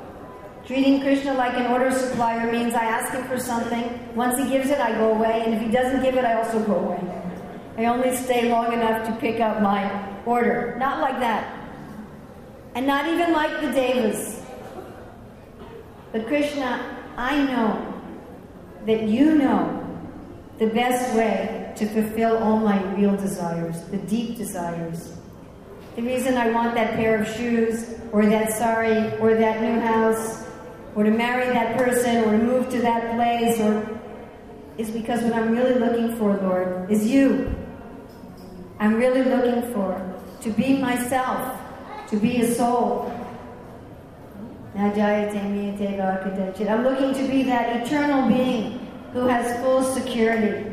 Treating 0.65 1.01
Krishna 1.01 1.33
like 1.33 1.53
an 1.53 1.67
order 1.67 1.91
supplier 1.91 2.49
means 2.49 2.73
I 2.73 2.85
ask 2.85 3.11
him 3.11 3.27
for 3.27 3.37
something. 3.37 3.99
Once 4.15 4.39
he 4.39 4.49
gives 4.49 4.69
it, 4.69 4.79
I 4.79 4.93
go 4.93 5.11
away. 5.11 5.43
And 5.45 5.53
if 5.53 5.61
he 5.61 5.69
doesn't 5.69 6.01
give 6.01 6.15
it, 6.15 6.23
I 6.23 6.35
also 6.35 6.63
go 6.63 6.75
away. 6.75 7.01
I 7.77 7.85
only 7.85 8.15
stay 8.15 8.49
long 8.49 8.71
enough 8.71 9.05
to 9.07 9.13
pick 9.19 9.41
up 9.41 9.61
my 9.61 9.83
order. 10.25 10.75
Not 10.79 11.01
like 11.01 11.19
that. 11.19 11.59
And 12.75 12.87
not 12.87 13.05
even 13.07 13.33
like 13.33 13.61
the 13.61 13.71
Devas. 13.71 14.41
But 16.13 16.25
Krishna, 16.27 16.97
I 17.17 17.43
know 17.43 18.01
that 18.85 19.03
you 19.09 19.35
know 19.35 19.88
the 20.59 20.67
best 20.67 21.15
way 21.15 21.73
to 21.77 21.87
fulfill 21.87 22.37
all 22.37 22.57
my 22.57 22.83
real 22.95 23.15
desires, 23.15 23.81
the 23.85 23.97
deep 23.97 24.37
desires. 24.37 25.13
The 25.95 26.01
reason 26.01 26.35
I 26.35 26.51
want 26.51 26.75
that 26.75 26.95
pair 26.95 27.21
of 27.21 27.27
shoes, 27.35 27.95
or 28.11 28.25
that 28.25 28.51
sari, 28.51 29.17
or 29.19 29.35
that 29.35 29.61
new 29.61 29.79
house, 29.79 30.45
or 30.95 31.05
to 31.05 31.11
marry 31.11 31.45
that 31.45 31.77
person, 31.77 32.25
or 32.25 32.37
to 32.37 32.43
move 32.43 32.69
to 32.71 32.81
that 32.81 33.15
place, 33.15 33.57
or 33.61 33.99
is 34.77 34.91
because 34.91 35.21
what 35.23 35.33
I'm 35.33 35.51
really 35.51 35.79
looking 35.79 36.17
for, 36.17 36.35
Lord, 36.37 36.91
is 36.91 37.07
you. 37.07 37.55
I'm 38.79 38.95
really 38.95 39.23
looking 39.23 39.73
for 39.73 40.05
to 40.41 40.49
be 40.49 40.77
myself, 40.77 41.57
to 42.09 42.17
be 42.17 42.41
a 42.41 42.53
soul. 42.53 43.13
I'm 44.75 44.93
looking 46.83 47.13
to 47.13 47.27
be 47.27 47.43
that 47.43 47.85
eternal 47.85 48.27
being 48.27 48.88
who 49.13 49.27
has 49.27 49.59
full 49.61 49.83
security, 49.83 50.69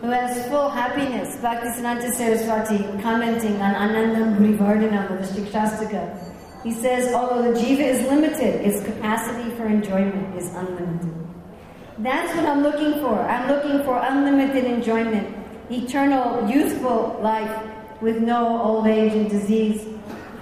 who 0.00 0.10
has 0.10 0.46
full 0.48 0.68
happiness. 0.68 1.36
Bhaktisiddhanta 1.36 2.12
Saraswati, 2.12 2.78
commenting 3.02 3.60
on 3.60 3.74
Anandambudhi 3.74 4.58
Vardhanam 4.58 5.20
of 5.20 5.34
the 5.34 6.28
he 6.64 6.72
says, 6.72 7.14
although 7.14 7.52
the 7.52 7.58
jiva 7.58 7.80
is 7.80 8.02
limited, 8.08 8.66
its 8.66 8.84
capacity 8.84 9.50
for 9.56 9.66
enjoyment 9.66 10.36
is 10.36 10.52
unlimited. 10.54 11.14
That's 11.98 12.34
what 12.36 12.46
I'm 12.46 12.62
looking 12.62 13.00
for. 13.00 13.18
I'm 13.20 13.48
looking 13.48 13.84
for 13.84 13.98
unlimited 13.98 14.64
enjoyment, 14.64 15.36
eternal, 15.70 16.48
youthful 16.48 17.18
life 17.22 17.64
with 18.00 18.18
no 18.18 18.60
old 18.60 18.86
age 18.86 19.12
and 19.12 19.30
disease, 19.30 19.86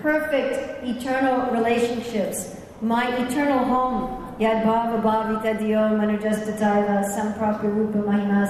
perfect, 0.00 0.84
eternal 0.84 1.50
relationships, 1.50 2.56
my 2.80 3.14
eternal 3.24 3.64
home, 3.64 4.25
Yad 4.38 4.64
Bhava 4.64 5.00
Bhavita 5.00 5.56
Samprapya 7.06 7.74
Rupa 7.74 7.98
Mahima 7.98 8.46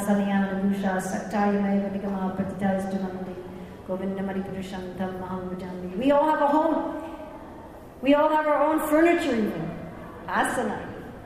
Bhusha 0.60 1.00
Maripurushantam 3.88 5.20
Mahamujambi. 5.20 5.96
We 5.96 6.10
all 6.10 6.28
have 6.28 6.42
a 6.42 6.48
home. 6.48 7.00
We 8.02 8.14
all 8.14 8.28
have 8.28 8.48
our 8.48 8.64
own 8.64 8.88
furniture 8.88 9.36
even. 9.36 9.70
Asana. 10.26 10.84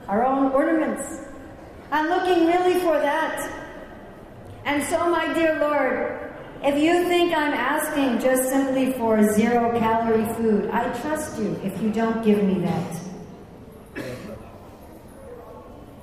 Our 0.09 0.27
own 0.27 0.53
ornaments. 0.53 1.25
I'm 1.91 2.11
looking 2.11 2.47
really 2.47 2.81
for 2.81 3.01
that. 3.01 3.51
And 4.67 4.85
so, 4.85 5.09
my 5.09 5.33
dear 5.33 5.59
Lord, 5.59 6.35
if 6.63 6.79
you 6.79 7.05
think 7.09 7.33
I'm 7.35 7.55
asking 7.55 8.21
just 8.21 8.51
simply 8.51 8.93
for 8.93 9.23
zero 9.33 9.79
calorie 9.79 10.31
food, 10.35 10.69
I 10.71 10.93
trust 11.01 11.39
you 11.39 11.59
if 11.65 11.81
you 11.81 11.91
don't 11.91 12.23
give 12.23 12.45
me 12.45 12.61
that. 12.61 13.10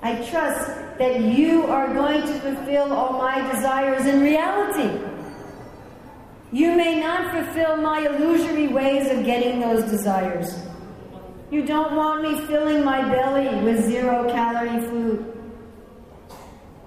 I 0.08 0.16
trust 0.30 0.68
that 1.00 1.20
you 1.20 1.66
are 1.66 1.94
going 1.94 2.22
to 2.22 2.40
fulfill 2.40 2.94
all 2.94 3.18
my 3.18 3.42
desires 3.52 4.06
in 4.06 4.22
reality. 4.22 4.90
You 6.54 6.78
may 6.78 7.02
not 7.02 7.32
fulfill 7.34 7.76
my 7.76 8.06
illusory 8.06 8.70
ways 8.70 9.12
of 9.12 9.26
getting 9.26 9.60
those 9.60 9.84
desires. 9.92 10.58
You 11.52 11.66
don't 11.66 11.98
want 11.98 12.22
me 12.22 12.40
filling 12.46 12.86
my 12.86 13.02
belly 13.02 13.62
with 13.66 13.84
zero 13.84 14.32
calorie 14.32 14.80
food. 14.88 15.26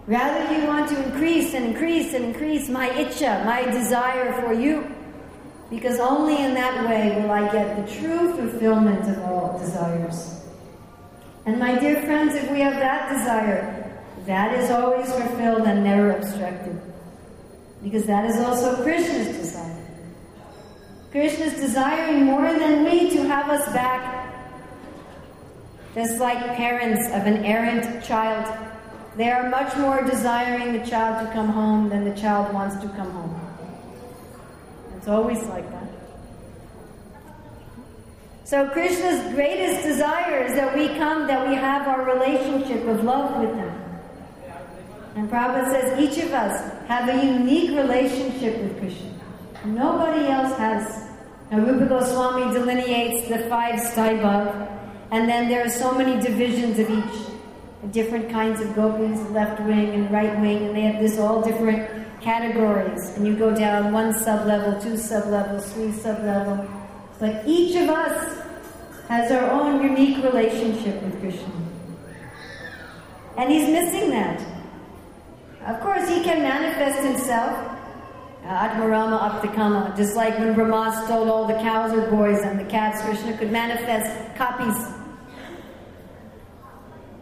Rather, 0.07 0.59
you 0.59 0.67
want 0.67 0.89
to 0.89 1.05
increase 1.05 1.53
and 1.53 1.67
increase 1.67 2.15
and 2.15 2.25
increase 2.25 2.71
my 2.71 2.89
itcha, 2.89 3.45
my 3.45 3.65
desire 3.71 4.33
for 4.41 4.55
you. 4.55 4.91
Because 5.69 6.01
only 6.01 6.43
in 6.43 6.55
that 6.55 6.89
way 6.89 7.21
will 7.21 7.31
I 7.33 7.53
get 7.53 7.77
the 7.77 8.01
true 8.01 8.35
fulfillment 8.35 9.07
of 9.11 9.19
all 9.25 9.59
desires. 9.59 10.40
And 11.51 11.59
my 11.59 11.77
dear 11.77 12.01
friends, 12.03 12.37
if 12.37 12.49
we 12.53 12.61
have 12.61 12.75
that 12.75 13.13
desire, 13.13 14.01
that 14.25 14.57
is 14.57 14.71
always 14.71 15.13
fulfilled 15.13 15.63
and 15.63 15.83
never 15.83 16.13
obstructed. 16.13 16.81
Because 17.83 18.07
that 18.07 18.25
is 18.25 18.37
also 18.37 18.81
Krishna's 18.85 19.37
desire. 19.37 19.85
Krishna 21.11 21.47
is 21.47 21.55
desiring 21.55 22.25
more 22.25 22.55
than 22.55 22.85
we 22.85 23.11
to 23.11 23.25
have 23.27 23.51
us 23.51 23.67
back. 23.73 24.33
Just 25.93 26.21
like 26.21 26.39
parents 26.55 27.09
of 27.09 27.27
an 27.27 27.45
errant 27.45 28.05
child, 28.05 28.47
they 29.17 29.33
are 29.33 29.51
much 29.51 29.77
more 29.77 30.05
desiring 30.05 30.73
the 30.73 30.87
child 30.89 31.27
to 31.27 31.33
come 31.33 31.49
home 31.49 31.89
than 31.89 32.05
the 32.05 32.15
child 32.15 32.55
wants 32.55 32.77
to 32.77 32.89
come 32.91 33.11
home. 33.11 33.41
It's 34.97 35.09
always 35.09 35.43
like 35.47 35.69
that. 35.73 35.90
So 38.51 38.69
Krishna's 38.71 39.33
greatest 39.33 39.85
desire 39.85 40.43
is 40.43 40.55
that 40.55 40.77
we 40.77 40.89
come, 40.99 41.29
that 41.29 41.49
we 41.49 41.55
have 41.55 41.87
our 41.87 42.05
relationship 42.05 42.85
of 42.89 43.05
love 43.05 43.41
with 43.41 43.55
Him. 43.55 43.73
And 45.15 45.31
Prabhupada 45.31 45.71
says 45.71 46.01
each 46.01 46.25
of 46.25 46.33
us 46.33 46.61
have 46.89 47.09
a 47.09 47.25
unique 47.25 47.71
relationship 47.71 48.61
with 48.61 48.77
Krishna. 48.81 49.09
Nobody 49.67 50.27
else 50.27 50.59
has. 50.59 51.11
Now 51.53 51.61
Rupa 51.61 51.87
Goswami 51.87 52.53
delineates 52.53 53.29
the 53.29 53.39
five 53.49 53.79
staibhav, 53.79 54.69
and 55.13 55.29
then 55.29 55.49
there 55.49 55.65
are 55.65 55.71
so 55.71 55.95
many 55.95 56.21
divisions 56.21 56.81
of 56.81 56.91
each. 56.91 57.93
Different 57.93 58.31
kinds 58.31 58.61
of 58.61 58.75
gopis, 58.75 59.21
left 59.31 59.61
wing 59.61 59.91
and 59.91 60.11
right 60.11 60.37
wing, 60.41 60.67
and 60.67 60.75
they 60.75 60.81
have 60.81 61.01
this 61.01 61.21
all 61.21 61.41
different 61.41 61.89
categories. 62.21 63.11
And 63.11 63.25
you 63.25 63.37
go 63.37 63.55
down 63.55 63.93
one 63.93 64.13
sub 64.13 64.45
level, 64.45 64.83
two 64.83 64.97
sub 64.97 65.29
levels, 65.29 65.73
three 65.73 65.93
sub 65.93 66.19
level. 66.25 66.69
But 67.21 67.47
each 67.47 67.77
of 67.77 67.91
us 67.91 68.40
has 69.11 69.33
our 69.33 69.51
own 69.51 69.83
unique 69.83 70.23
relationship 70.23 71.03
with 71.03 71.19
Krishna. 71.21 71.53
And 73.37 73.51
he's 73.51 73.69
missing 73.69 74.11
that. 74.11 74.41
Of 75.67 75.81
course, 75.81 76.09
he 76.09 76.23
can 76.23 76.43
manifest 76.43 77.03
himself. 77.03 77.51
Uh, 78.45 78.47
Atmarama 78.47 79.19
Aptakama, 79.19 79.97
just 79.97 80.15
like 80.15 80.39
when 80.39 80.55
Brahma 80.55 81.03
stole 81.05 81.29
all 81.29 81.45
the 81.45 81.55
cows 81.55 81.93
or 81.93 82.09
boys 82.09 82.39
and 82.43 82.61
the 82.61 82.65
cats, 82.65 83.03
Krishna 83.03 83.37
could 83.37 83.51
manifest 83.51 84.37
copies. 84.37 84.79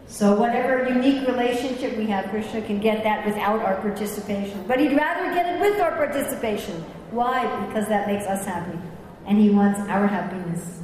So 0.05 0.35
whatever 0.35 0.87
unique 0.87 1.27
relationship 1.27 1.97
we 1.97 2.05
have, 2.05 2.29
Krishna 2.29 2.61
can 2.61 2.79
get 2.79 3.03
that 3.03 3.25
without 3.25 3.61
our 3.61 3.81
participation. 3.81 4.63
But 4.67 4.79
he'd 4.79 4.95
rather 4.95 5.33
get 5.33 5.55
it 5.55 5.59
with 5.59 5.81
our 5.81 5.95
participation. 5.95 6.83
Why? 7.09 7.65
Because 7.65 7.87
that 7.87 8.05
makes 8.05 8.25
us 8.25 8.45
happy. 8.45 8.77
And 9.25 9.39
he 9.39 9.49
wants 9.49 9.79
our 9.89 10.05
happiness. 10.05 10.78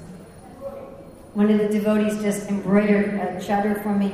One 1.36 1.52
of 1.52 1.60
the 1.60 1.67
devotees 1.67 2.21
just 2.21 2.48
embroidered 2.48 3.15
a 3.15 3.41
chadar 3.43 3.84
for 3.84 3.93
me, 3.93 4.13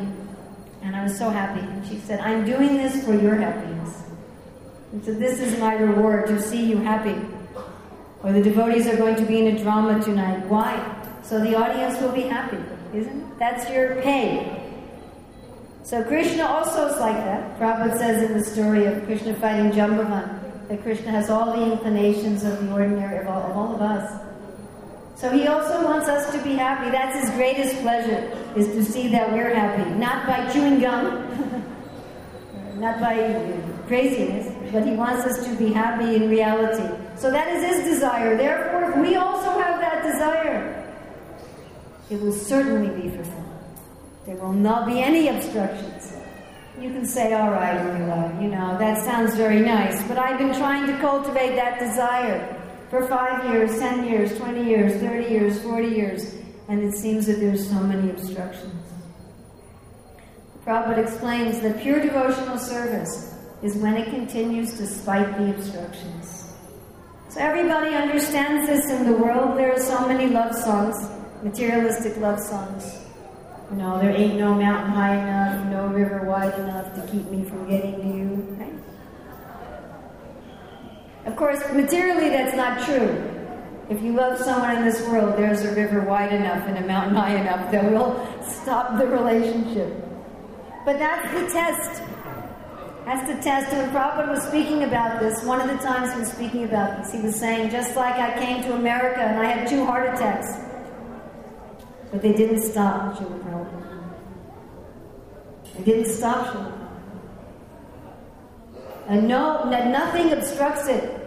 and 0.82 0.96
I 0.96 1.04
was 1.04 1.16
so 1.16 1.30
happy. 1.30 1.60
And 1.60 1.86
she 1.86 2.00
said, 2.00 2.20
I'm 2.20 2.44
doing 2.44 2.78
this 2.78 3.06
for 3.06 3.14
your 3.14 3.36
happiness. 3.36 4.02
And 4.92 5.06
so 5.06 5.14
this 5.14 5.40
is 5.40 5.60
my 5.60 5.76
reward 5.76 6.26
to 6.28 6.42
see 6.42 6.66
you 6.66 6.78
happy. 6.78 7.16
Or 8.24 8.34
the 8.34 8.42
devotees 8.42 8.88
are 8.88 8.98
going 8.98 9.16
to 9.18 9.26
be 9.26 9.38
in 9.38 9.56
a 9.56 9.64
drama 9.64 10.02
tonight. 10.02 10.48
Why? 10.48 10.74
So 11.22 11.40
the 11.40 11.56
audience 11.56 12.02
will 12.02 12.12
be 12.12 12.24
happy, 12.24 12.58
isn't 12.92 13.22
it? 13.22 13.40
That's 13.40 13.70
your 13.70 14.02
pay. 14.02 14.58
So 15.84 16.04
Krishna 16.04 16.46
also 16.46 16.88
is 16.88 17.00
like 17.00 17.18
that. 17.18 17.60
Prabhupada 17.60 18.00
says 18.00 18.24
in 18.24 18.36
the 18.36 18.44
story 18.44 18.86
of 18.86 19.06
Krishna 19.06 19.36
fighting 19.36 19.72
Jambavan 19.72 20.68
that 20.70 20.82
Krishna 20.82 21.12
has 21.12 21.30
all 21.30 21.56
the 21.56 21.72
inclinations 21.72 22.44
of 22.44 22.66
the 22.66 22.72
ordinary 22.74 23.20
of 23.20 23.28
all 23.28 23.44
of, 23.44 23.56
all 23.56 23.76
of 23.76 23.82
us. 23.82 24.31
So 25.22 25.30
he 25.30 25.46
also 25.46 25.86
wants 25.86 26.08
us 26.08 26.32
to 26.32 26.42
be 26.44 26.56
happy. 26.56 26.90
That's 26.90 27.20
his 27.20 27.30
greatest 27.36 27.80
pleasure, 27.84 28.28
is 28.56 28.66
to 28.70 28.84
see 28.84 29.08
that 29.10 29.32
we're 29.32 29.54
happy. 29.54 29.88
Not 29.92 30.26
by 30.26 30.52
chewing 30.52 30.80
gum, 30.80 31.06
not 32.78 33.00
by 33.00 33.62
craziness, 33.86 34.52
but 34.74 34.84
he 34.84 34.94
wants 34.94 35.24
us 35.28 35.46
to 35.46 35.56
be 35.58 35.72
happy 35.72 36.16
in 36.16 36.28
reality. 36.28 36.90
So 37.18 37.30
that 37.30 37.50
is 37.50 37.64
his 37.64 37.94
desire. 37.94 38.36
Therefore, 38.36 38.90
if 38.90 38.98
we 38.98 39.16
also 39.16 39.52
have 39.60 39.80
that 39.80 40.02
desire, 40.02 40.92
it 42.10 42.20
will 42.20 42.34
certainly 42.34 42.90
be 43.00 43.16
fulfilled. 43.16 43.46
There 44.26 44.38
will 44.38 44.54
not 44.54 44.88
be 44.88 45.04
any 45.04 45.28
obstructions. 45.28 46.18
You 46.82 46.90
can 46.90 47.06
say, 47.06 47.34
all 47.34 47.52
right, 47.52 47.78
you 48.42 48.48
know, 48.48 48.76
that 48.80 49.04
sounds 49.06 49.36
very 49.36 49.60
nice, 49.60 50.02
but 50.08 50.18
I've 50.18 50.40
been 50.40 50.56
trying 50.56 50.88
to 50.88 50.98
cultivate 50.98 51.56
that 51.58 51.80
desire 51.80 52.58
for 52.91 53.08
five 53.08 53.45
years, 53.51 53.80
ten 53.80 54.06
years, 54.06 54.38
20 54.38 54.65
years, 54.65 55.01
30 55.01 55.30
years, 55.34 55.63
40 55.63 55.88
years, 55.88 56.36
and 56.67 56.84
it 56.84 56.93
seems 56.93 57.25
that 57.25 57.39
there's 57.39 57.67
so 57.67 57.80
many 57.80 58.10
obstructions. 58.10 58.84
Prabhupada 60.65 60.97
explains 60.97 61.62
that 61.62 61.82
pure 61.82 62.01
devotional 62.01 62.58
service 62.58 63.34
is 63.63 63.77
when 63.77 63.95
it 63.95 64.10
continues 64.10 64.77
despite 64.77 65.38
the 65.38 65.51
obstructions. 65.51 66.54
So 67.30 67.39
everybody 67.39 67.95
understands 67.95 68.67
this 68.67 68.91
in 68.91 69.06
the 69.10 69.17
world. 69.17 69.58
There 69.58 69.73
are 69.73 69.80
so 69.80 70.06
many 70.06 70.27
love 70.27 70.54
songs, 70.54 70.97
materialistic 71.43 72.17
love 72.17 72.41
songs. 72.41 73.06
You 73.71 73.77
know, 73.77 73.99
there 73.99 74.12
ain't 74.12 74.38
no 74.38 74.54
mountain 74.54 74.91
high 74.91 75.15
enough, 75.15 75.65
no 75.71 75.88
river 75.88 76.25
wide 76.25 76.60
enough 76.60 76.93
to 76.95 77.08
keep 77.10 77.32
me 77.32 77.45
from 77.45 77.69
getting 77.69 77.95
to 77.95 78.08
you. 78.17 78.58
Right? 78.60 78.73
Of 81.26 81.36
course, 81.36 81.60
materially 81.74 82.30
that's 82.30 82.56
not 82.56 82.84
true. 82.86 83.28
If 83.90 84.02
you 84.02 84.14
love 84.14 84.40
someone 84.40 84.78
in 84.78 84.86
this 84.86 85.02
world, 85.08 85.38
there's 85.38 85.62
a 85.62 85.76
river 85.76 86.02
wide 86.02 86.34
enough 86.34 86.66
and 86.68 86.78
a 86.78 86.88
mountain 86.88 87.16
high 87.16 87.36
enough 87.36 87.72
that 87.72 87.92
will 87.92 88.16
stop 88.42 88.98
the 88.98 89.06
relationship. 89.06 89.94
But 90.86 90.98
that's 90.98 91.32
the 91.34 91.54
test. 91.54 92.02
That's 93.06 93.28
the 93.28 93.42
test. 93.42 93.72
When 93.74 93.90
Prabhupada 93.90 94.30
was 94.30 94.44
speaking 94.44 94.84
about 94.84 95.20
this, 95.20 95.44
one 95.44 95.60
of 95.62 95.68
the 95.68 95.84
times 95.84 96.14
he 96.14 96.20
was 96.20 96.32
speaking 96.32 96.64
about 96.64 96.98
this, 96.98 97.12
he 97.12 97.20
was 97.22 97.36
saying, 97.36 97.70
just 97.70 97.96
like 97.96 98.16
I 98.16 98.40
came 98.40 98.64
to 98.64 98.74
America 98.76 99.22
and 99.22 99.40
I 99.40 99.46
had 99.46 99.68
two 99.68 99.86
heart 99.86 100.08
attacks, 100.14 100.48
but 102.12 102.22
they 102.22 102.34
didn't 102.34 102.62
stop 102.62 103.18
Srila 103.18 103.44
Prabhupada. 103.44 104.14
They 105.78 105.84
didn't 105.84 106.14
stop 106.14 106.48
Srila 106.48 106.82
And 109.08 109.28
no, 109.28 109.64
nothing 109.70 110.32
obstructs 110.32 110.88
it. 110.88 111.18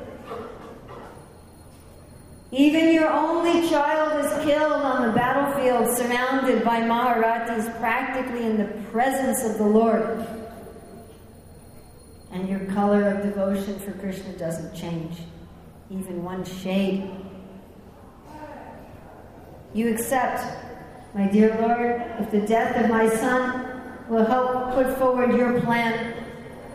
Even 2.50 2.94
your 2.94 3.10
only 3.12 3.68
child 3.68 4.24
is 4.24 4.44
killed 4.44 4.72
on 4.72 5.08
the 5.08 5.12
battlefield, 5.12 5.96
surrounded 5.96 6.64
by 6.64 6.82
Maharatis, 6.82 7.76
practically 7.80 8.46
in 8.46 8.56
the 8.56 8.66
presence 8.92 9.42
of 9.44 9.58
the 9.58 9.66
Lord. 9.66 10.24
And 12.30 12.48
your 12.48 12.60
color 12.66 13.08
of 13.08 13.22
devotion 13.22 13.78
for 13.80 13.90
Krishna 13.92 14.34
doesn't 14.34 14.72
change, 14.72 15.18
even 15.90 16.22
one 16.22 16.44
shade. 16.44 17.10
You 19.72 19.92
accept, 19.92 20.44
my 21.12 21.26
dear 21.26 21.58
Lord, 21.60 22.02
if 22.20 22.30
the 22.30 22.46
death 22.46 22.76
of 22.84 22.88
my 22.88 23.08
son 23.08 23.82
will 24.08 24.24
help 24.24 24.74
put 24.74 24.96
forward 24.96 25.34
your 25.34 25.60
plan, 25.60 26.13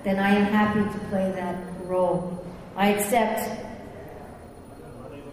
then 0.04 0.20
I 0.20 0.30
am 0.30 0.46
happy 0.46 0.82
to 0.82 1.06
play 1.08 1.32
that 1.32 1.58
role. 1.86 2.46
I 2.76 2.90
accept 2.90 3.68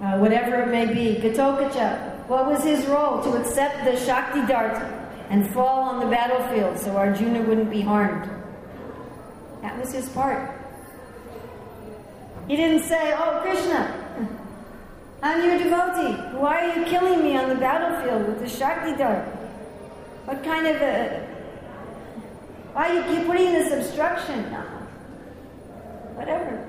uh, 0.01 0.19
whatever 0.19 0.63
it 0.63 0.69
may 0.69 0.87
be. 0.93 1.21
Ghatotkacha, 1.21 2.27
what 2.29 2.47
was 2.47 2.65
his 2.65 2.85
role? 2.87 3.23
To 3.23 3.37
accept 3.37 3.85
the 3.85 3.97
Shakti 3.97 4.45
dart 4.47 4.83
and 5.31 5.49
fall 5.53 5.81
on 5.81 6.01
the 6.01 6.07
battlefield 6.07 6.79
so 6.79 6.97
Arjuna 6.97 7.43
wouldn't 7.43 7.71
be 7.71 7.81
harmed. 7.81 8.31
That 9.63 9.79
was 9.79 9.93
his 9.93 10.09
part. 10.11 10.53
He 12.49 12.57
didn't 12.57 12.85
say, 12.85 13.15
Oh, 13.17 13.41
Krishna, 13.43 14.07
I'm 15.23 15.45
your 15.45 15.59
devotee. 15.59 16.37
Why 16.37 16.69
are 16.69 16.79
you 16.79 16.85
killing 16.85 17.23
me 17.23 17.37
on 17.37 17.49
the 17.49 17.57
battlefield 17.57 18.27
with 18.29 18.39
the 18.41 18.49
Shakti 18.49 18.97
dart? 18.97 19.25
What 20.27 20.45
kind 20.45 20.67
of 20.67 20.77
a. 20.77 21.26
Why 22.77 22.93
you 22.93 23.03
keep 23.05 23.27
putting 23.27 23.55
this 23.55 23.73
obstruction? 23.73 24.53
No. 24.53 24.61
Whatever. 26.13 26.69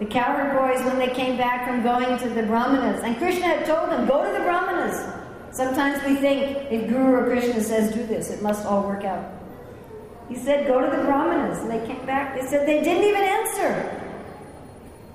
The 0.00 0.06
cowherd 0.06 0.58
boys, 0.58 0.84
when 0.84 0.98
they 0.98 1.14
came 1.14 1.36
back 1.36 1.64
from 1.64 1.84
going 1.84 2.18
to 2.18 2.28
the 2.28 2.42
Brahmanas, 2.42 3.00
and 3.04 3.16
Krishna 3.16 3.44
had 3.44 3.66
told 3.66 3.88
them, 3.90 4.04
go 4.04 4.24
to 4.24 4.32
the 4.36 4.42
Brahmanas. 4.42 5.00
Sometimes 5.52 6.02
we 6.04 6.16
think 6.16 6.72
if 6.72 6.88
Guru 6.88 7.14
or 7.14 7.24
Krishna 7.26 7.60
says 7.60 7.94
do 7.94 8.04
this, 8.04 8.30
it 8.30 8.42
must 8.42 8.66
all 8.66 8.82
work 8.82 9.04
out. 9.04 9.24
He 10.28 10.34
said, 10.34 10.66
go 10.66 10.80
to 10.80 10.96
the 10.96 11.04
Brahmanas. 11.04 11.60
And 11.60 11.70
they 11.70 11.86
came 11.86 12.04
back, 12.04 12.34
they 12.34 12.44
said 12.44 12.66
they 12.66 12.82
didn't 12.82 13.04
even 13.04 13.22
answer. 13.22 14.00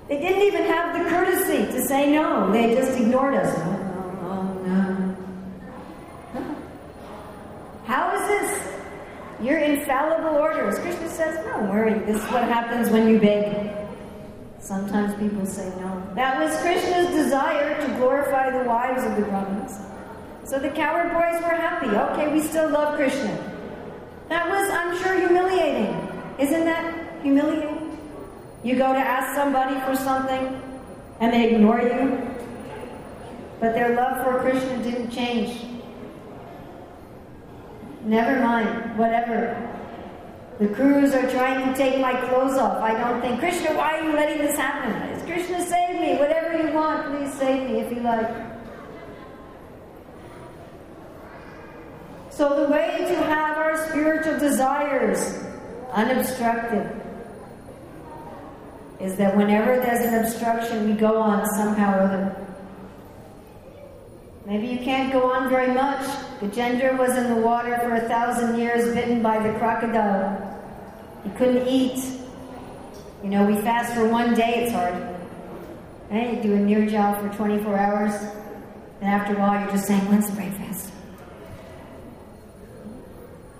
They 0.08 0.20
didn't 0.22 0.40
even 0.40 0.62
have 0.62 1.04
the 1.04 1.10
courtesy 1.10 1.66
to 1.70 1.86
say 1.86 2.10
no. 2.10 2.50
They 2.50 2.74
just 2.74 2.98
ignored 2.98 3.34
us. 3.34 3.54
Oh, 3.58 4.18
oh, 4.22 4.54
no. 4.66 6.46
How 7.84 8.14
is 8.14 8.26
this? 8.26 8.70
Your 9.42 9.58
infallible 9.58 10.36
orders. 10.38 10.78
Krishna 10.78 11.08
says, 11.08 11.44
don't 11.46 11.68
worry. 11.68 11.98
This 12.00 12.16
is 12.16 12.30
what 12.30 12.44
happens 12.44 12.90
when 12.90 13.08
you 13.08 13.18
beg. 13.18 13.74
Sometimes 14.58 15.14
people 15.14 15.46
say 15.46 15.68
no. 15.80 16.02
That 16.14 16.38
was 16.38 16.54
Krishna's 16.60 17.08
desire 17.14 17.80
to 17.80 17.94
glorify 17.94 18.50
the 18.50 18.68
wives 18.68 19.02
of 19.04 19.16
the 19.16 19.22
Brahmins. 19.22 19.78
So 20.44 20.58
the 20.58 20.68
cowherd 20.70 21.12
boys 21.12 21.40
were 21.42 21.56
happy. 21.56 21.86
Okay, 21.86 22.32
we 22.32 22.42
still 22.42 22.68
love 22.68 22.96
Krishna. 22.96 23.38
That 24.28 24.48
was, 24.48 24.70
I'm 24.70 24.96
sure, 25.02 25.18
humiliating. 25.18 25.96
Isn't 26.38 26.64
that 26.66 27.22
humiliating? 27.22 27.98
You 28.62 28.76
go 28.76 28.92
to 28.92 28.98
ask 28.98 29.34
somebody 29.34 29.80
for 29.86 29.96
something 29.96 30.60
and 31.20 31.32
they 31.32 31.54
ignore 31.54 31.80
you, 31.80 32.18
but 33.58 33.72
their 33.72 33.96
love 33.96 34.22
for 34.22 34.40
Krishna 34.40 34.82
didn't 34.82 35.10
change. 35.10 35.69
Never 38.04 38.40
mind, 38.42 38.98
whatever. 38.98 39.66
The 40.58 40.66
Kurus 40.66 41.14
are 41.14 41.30
trying 41.30 41.72
to 41.72 41.74
take 41.76 42.00
my 42.00 42.14
clothes 42.28 42.58
off. 42.58 42.82
I 42.82 42.92
don't 42.92 43.20
think, 43.20 43.40
Krishna, 43.40 43.74
why 43.74 43.98
are 43.98 44.04
you 44.04 44.12
letting 44.12 44.38
this 44.38 44.56
happen? 44.56 44.92
It's 45.10 45.24
Krishna, 45.24 45.64
save 45.64 46.00
me. 46.00 46.16
Whatever 46.16 46.62
you 46.62 46.72
want, 46.74 47.16
please 47.16 47.32
save 47.34 47.70
me 47.70 47.80
if 47.80 47.90
you 47.90 48.02
like. 48.02 48.28
So, 52.30 52.62
the 52.62 52.72
way 52.72 53.04
to 53.08 53.16
have 53.24 53.56
our 53.58 53.88
spiritual 53.88 54.38
desires 54.38 55.42
unobstructed 55.92 56.90
is 59.00 59.16
that 59.16 59.36
whenever 59.36 59.76
there's 59.76 60.06
an 60.06 60.24
obstruction, 60.24 60.88
we 60.88 60.94
go 60.94 61.16
on 61.16 61.46
somehow 61.54 61.98
or 61.98 62.02
other. 62.02 62.49
Maybe 64.50 64.66
you 64.66 64.78
can't 64.78 65.12
go 65.12 65.30
on 65.30 65.48
very 65.48 65.72
much. 65.72 66.04
Gajendra 66.40 66.98
was 66.98 67.16
in 67.16 67.32
the 67.32 67.40
water 67.40 67.78
for 67.78 67.94
a 67.94 68.08
thousand 68.08 68.58
years, 68.58 68.92
bitten 68.92 69.22
by 69.22 69.38
the 69.38 69.56
crocodile. 69.60 70.60
He 71.22 71.30
couldn't 71.38 71.68
eat. 71.68 72.18
You 73.22 73.30
know, 73.30 73.46
we 73.46 73.60
fast 73.60 73.94
for 73.94 74.08
one 74.08 74.34
day, 74.34 74.64
it's 74.64 74.72
hard. 74.72 74.94
Right? 76.10 76.34
You 76.34 76.42
do 76.42 76.54
a 76.54 76.58
nirjal 76.58 77.20
for 77.20 77.36
24 77.36 77.78
hours, 77.78 78.12
and 79.00 79.08
after 79.08 79.36
a 79.36 79.38
while 79.38 79.60
you're 79.60 79.70
just 79.70 79.86
saying, 79.86 80.10
let's 80.10 80.28
pray 80.32 80.50
fast. 80.50 80.90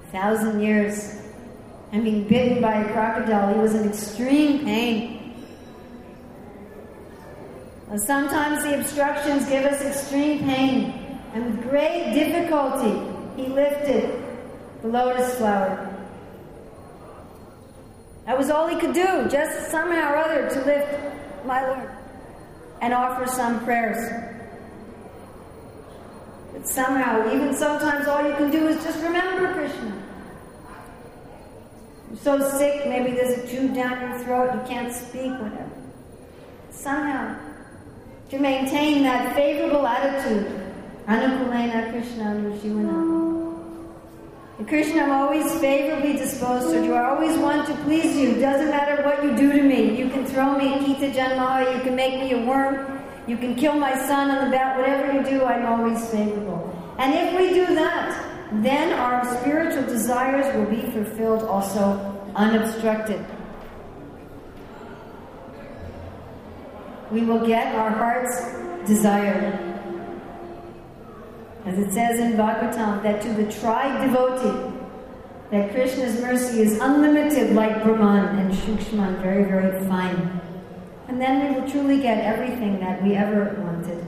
A 0.09 0.11
thousand 0.11 0.61
years. 0.61 1.23
And 1.93 2.03
being 2.03 2.27
bitten 2.27 2.61
by 2.61 2.83
a 2.83 2.93
crocodile, 2.93 3.55
he 3.55 3.61
was 3.61 3.77
in 3.77 3.89
extreme 3.89 4.65
pain. 4.65 5.20
Sometimes 7.97 8.63
the 8.63 8.79
obstructions 8.81 9.49
give 9.49 9.65
us 9.65 9.83
extreme 9.83 10.39
pain, 10.41 11.19
and 11.35 11.45
with 11.45 11.69
great 11.69 12.15
difficulty, 12.15 13.01
he 13.37 13.49
lifted 13.49 14.25
the 14.83 14.89
lotus 14.89 15.35
flower. 15.35 15.87
That 18.27 18.39
was 18.39 18.49
all 18.49 18.69
he 18.69 18.79
could 18.79 18.95
do, 18.95 19.29
just 19.29 19.73
somehow 19.73 20.13
or 20.13 20.17
other 20.19 20.49
to 20.49 20.65
lift 20.65 21.45
my 21.45 21.67
Lord 21.67 21.91
and 22.81 22.95
offer 22.95 23.27
some 23.27 23.65
prayers. 23.65 23.99
But 26.53 26.69
somehow, 26.69 27.35
even 27.35 27.53
sometimes, 27.55 28.07
all 28.07 28.25
you 28.25 28.37
can 28.37 28.53
do 28.53 28.69
is 28.69 28.83
just 28.85 29.03
remember 29.03 29.53
Krishna. 29.53 30.01
You're 32.09 32.19
so 32.19 32.51
sick, 32.57 32.87
maybe 32.87 33.17
there's 33.17 33.39
a 33.39 33.47
tube 33.49 33.75
down 33.75 34.01
your 34.01 34.19
throat, 34.21 34.55
you 34.55 34.61
can't 34.69 34.93
speak, 34.93 35.33
whatever. 35.33 35.71
Somehow, 36.71 37.50
to 38.31 38.39
maintain 38.39 39.03
that 39.03 39.35
favorable 39.35 39.85
attitude, 39.85 40.47
Anukulena 41.07 41.91
Krishna 41.91 42.25
Anushivana. 42.25 43.21
And 44.59 44.69
Krishna, 44.69 45.03
I'm 45.03 45.11
always 45.11 45.53
favorably 45.59 46.13
disposed 46.13 46.71
to 46.71 46.85
you. 46.85 46.95
I 46.95 47.11
always 47.11 47.37
want 47.39 47.67
to 47.67 47.75
please 47.83 48.17
you. 48.17 48.39
Doesn't 48.41 48.71
matter 48.71 49.03
what 49.03 49.25
you 49.25 49.35
do 49.35 49.53
to 49.53 49.63
me. 49.63 49.99
You 49.99 50.11
can 50.11 50.25
throw 50.27 50.57
me 50.57 50.75
in 50.75 50.85
Kita 50.85 51.13
Janma, 51.13 51.75
you 51.75 51.83
can 51.83 51.97
make 51.97 52.21
me 52.21 52.33
a 52.33 52.47
worm, 52.47 53.03
you 53.27 53.37
can 53.37 53.57
kill 53.57 53.75
my 53.75 53.95
son 54.07 54.31
on 54.31 54.45
the 54.45 54.51
bat, 54.51 54.79
whatever 54.79 55.13
you 55.13 55.25
do, 55.25 55.45
I'm 55.45 55.67
always 55.67 56.09
favorable. 56.11 56.77
And 56.99 57.13
if 57.15 57.37
we 57.37 57.49
do 57.55 57.75
that, 57.75 58.63
then 58.63 58.93
our 58.93 59.25
spiritual 59.39 59.85
desires 59.85 60.55
will 60.55 60.67
be 60.67 60.83
fulfilled 60.93 61.43
also 61.43 61.99
unobstructed. 62.37 63.25
We 67.11 67.23
will 67.23 67.45
get 67.45 67.75
our 67.75 67.91
heart's 67.91 68.89
desire. 68.89 69.67
As 71.67 71.79
it 71.79 71.93
says 71.93 72.21
in 72.21 72.33
Bhagavatam, 72.33 73.03
that 73.03 73.21
to 73.23 73.33
the 73.35 73.51
tried 73.51 74.07
devotee, 74.07 74.77
that 75.51 75.73
Krishna's 75.73 76.21
mercy 76.21 76.63
is 76.63 76.79
unlimited 76.79 77.55
like 77.55 77.83
Brahman 77.83 78.39
and 78.39 78.55
Shukshman, 78.55 79.21
very, 79.21 79.45
very 79.45 79.85
fine. 79.89 80.41
And 81.09 81.21
then 81.21 81.53
we 81.53 81.61
will 81.61 81.69
truly 81.69 82.01
get 82.01 82.25
everything 82.25 82.79
that 82.79 83.03
we 83.03 83.17
ever 83.17 83.57
wanted. 83.61 84.05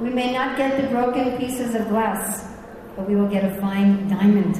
We 0.00 0.10
may 0.10 0.32
not 0.32 0.56
get 0.56 0.80
the 0.80 0.88
broken 0.88 1.38
pieces 1.38 1.76
of 1.76 1.88
glass, 1.88 2.52
but 2.96 3.08
we 3.08 3.14
will 3.14 3.28
get 3.28 3.44
a 3.44 3.60
fine 3.60 4.08
diamond. 4.08 4.56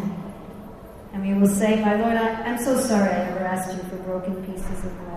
And 1.12 1.26
we 1.26 1.34
will 1.34 1.52
say, 1.52 1.82
My 1.82 1.96
Lord, 1.96 2.16
I, 2.16 2.48
am 2.48 2.58
so 2.58 2.78
sorry 2.78 3.10
I 3.10 3.30
ever 3.30 3.40
asked 3.40 3.76
you 3.76 3.82
for 3.88 3.96
broken 4.04 4.36
pieces 4.44 4.84
of 4.84 4.96
glass. 4.98 5.09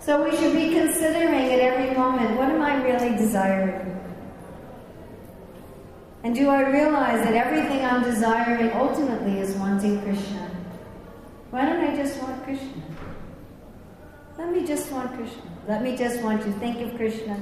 So 0.00 0.24
we 0.24 0.34
should 0.34 0.54
be 0.54 0.70
considering 0.70 1.52
at 1.52 1.60
every 1.60 1.94
moment, 1.94 2.36
what 2.38 2.48
am 2.48 2.62
I 2.62 2.82
really 2.82 3.16
desiring? 3.18 3.86
And 6.24 6.34
do 6.34 6.48
I 6.48 6.68
realize 6.70 7.22
that 7.24 7.34
everything 7.34 7.84
I'm 7.84 8.02
desiring 8.02 8.72
ultimately 8.72 9.38
is 9.40 9.54
wanting 9.56 10.00
Krishna? 10.02 10.50
Why 11.50 11.66
don't 11.66 11.84
I 11.84 11.94
just 11.94 12.20
want 12.22 12.42
Krishna? 12.44 12.82
Let 14.38 14.52
me 14.52 14.66
just 14.66 14.90
want 14.90 15.14
Krishna. 15.14 15.42
Let 15.68 15.82
me 15.82 15.96
just 15.96 16.22
want 16.22 16.42
to 16.42 16.52
think 16.52 16.80
of 16.80 16.96
Krishna, 16.96 17.38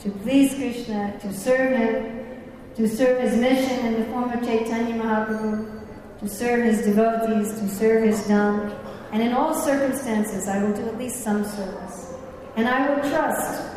to 0.00 0.10
please 0.10 0.54
Krishna, 0.54 1.18
to 1.20 1.32
serve 1.32 1.72
Him, 1.76 2.42
to 2.76 2.86
serve 2.86 3.22
His 3.22 3.38
mission 3.40 3.86
in 3.86 4.00
the 4.00 4.06
form 4.06 4.30
of 4.30 4.40
Chaitanya 4.44 4.94
Mahaprabhu, 4.94 5.86
to 6.20 6.28
serve 6.28 6.64
His 6.64 6.84
devotees, 6.84 7.58
to 7.60 7.68
serve 7.68 8.04
His 8.04 8.20
Dham. 8.26 8.76
And 9.12 9.22
in 9.22 9.32
all 9.32 9.54
circumstances, 9.54 10.48
I 10.48 10.62
will 10.62 10.72
do 10.72 10.86
at 10.86 10.98
least 10.98 11.22
some 11.22 11.44
service. 11.44 12.14
And 12.56 12.68
I 12.68 12.88
will 12.88 13.08
trust 13.10 13.70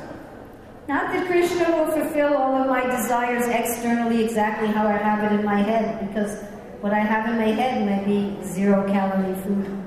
not 0.87 1.13
that 1.13 1.27
Krishna 1.27 1.71
will 1.77 1.91
fulfill 1.91 2.35
all 2.35 2.61
of 2.61 2.67
my 2.67 2.85
desires 2.85 3.47
externally 3.47 4.25
exactly 4.25 4.67
how 4.67 4.85
I 4.85 4.97
have 4.97 5.23
it 5.23 5.39
in 5.39 5.45
my 5.45 5.61
head, 5.61 6.07
because 6.07 6.43
what 6.81 6.91
I 6.91 6.99
have 6.99 7.29
in 7.29 7.37
my 7.37 7.47
head 7.47 7.85
may 7.85 8.03
be 8.03 8.43
zero 8.43 8.85
calorie 8.91 9.41
food. 9.43 9.81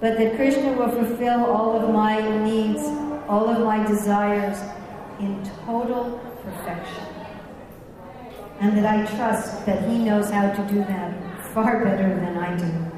But 0.00 0.16
that 0.16 0.36
Krishna 0.36 0.72
will 0.72 0.88
fulfill 0.88 1.44
all 1.44 1.76
of 1.78 1.92
my 1.92 2.20
needs, 2.44 2.82
all 3.28 3.48
of 3.50 3.62
my 3.62 3.86
desires 3.86 4.58
in 5.20 5.42
total 5.66 6.18
perfection. 6.42 7.04
And 8.60 8.78
that 8.78 8.86
I 8.86 9.04
trust 9.16 9.66
that 9.66 9.86
He 9.88 9.98
knows 9.98 10.30
how 10.30 10.50
to 10.52 10.66
do 10.68 10.78
that 10.84 11.52
far 11.52 11.84
better 11.84 12.08
than 12.08 12.38
I 12.38 12.56
do. 12.56 12.93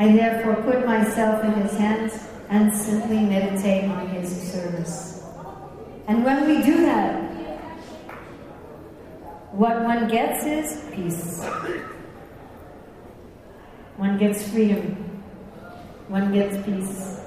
I 0.00 0.10
therefore 0.12 0.54
put 0.62 0.86
myself 0.86 1.44
in 1.44 1.52
His 1.60 1.72
hands 1.76 2.18
and 2.48 2.74
simply 2.74 3.20
meditate 3.20 3.84
on 3.84 4.08
His 4.08 4.30
service. 4.50 5.22
And 6.08 6.24
when 6.24 6.48
we 6.48 6.62
do 6.62 6.86
that, 6.86 7.30
what 9.52 9.82
one 9.82 10.08
gets 10.08 10.46
is 10.46 10.90
peace. 10.94 11.44
One 13.98 14.16
gets 14.16 14.48
freedom. 14.48 15.22
One 16.08 16.32
gets 16.32 16.56
peace. 16.64 17.20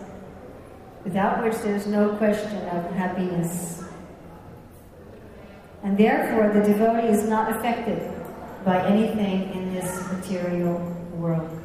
Without 1.04 1.44
which 1.44 1.56
there's 1.58 1.86
no 1.86 2.16
question 2.16 2.58
of 2.70 2.92
happiness. 2.94 3.84
And 5.84 5.96
therefore, 5.96 6.52
the 6.52 6.68
devotee 6.68 7.10
is 7.10 7.30
not 7.30 7.56
affected 7.56 8.12
by 8.66 8.84
anything 8.88 9.52
in 9.54 9.76
this 9.76 10.12
material 10.12 10.80
world. 11.14 11.63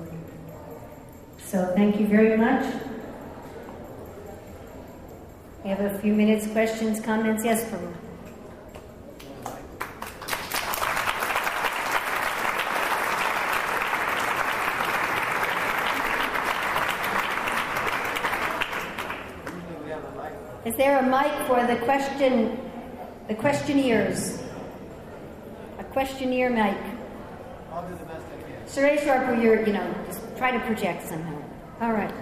So, 1.49 1.73
thank 1.75 1.99
you 1.99 2.07
very 2.07 2.37
much. 2.37 2.63
We 5.65 5.71
have 5.71 5.81
a 5.81 5.99
few 6.01 6.13
minutes, 6.13 6.47
questions, 6.49 7.01
comments. 7.01 7.43
Yes, 7.43 7.65
Prabhu. 7.65 7.91
Is 20.67 20.77
there 20.77 20.99
a 20.99 21.03
mic 21.03 21.33
for 21.47 21.67
the 21.67 21.77
question, 21.83 22.61
the 23.27 23.35
questionnaires? 23.35 24.43
A 25.79 25.85
questionnaire 25.85 26.51
mic. 26.51 26.77
I'll 27.73 27.89
do 27.89 27.97
the 27.97 28.05
best 28.05 28.27
I 28.37 28.87
can. 28.87 28.99
Suresh 28.99 28.99
Sharpu, 28.99 29.43
you're, 29.43 29.65
you 29.67 29.73
know, 29.73 29.95
try 30.39 30.53
to 30.53 30.61
project 30.61 31.09
somehow. 31.09 31.43
All 31.81 31.93
right. 31.93 32.15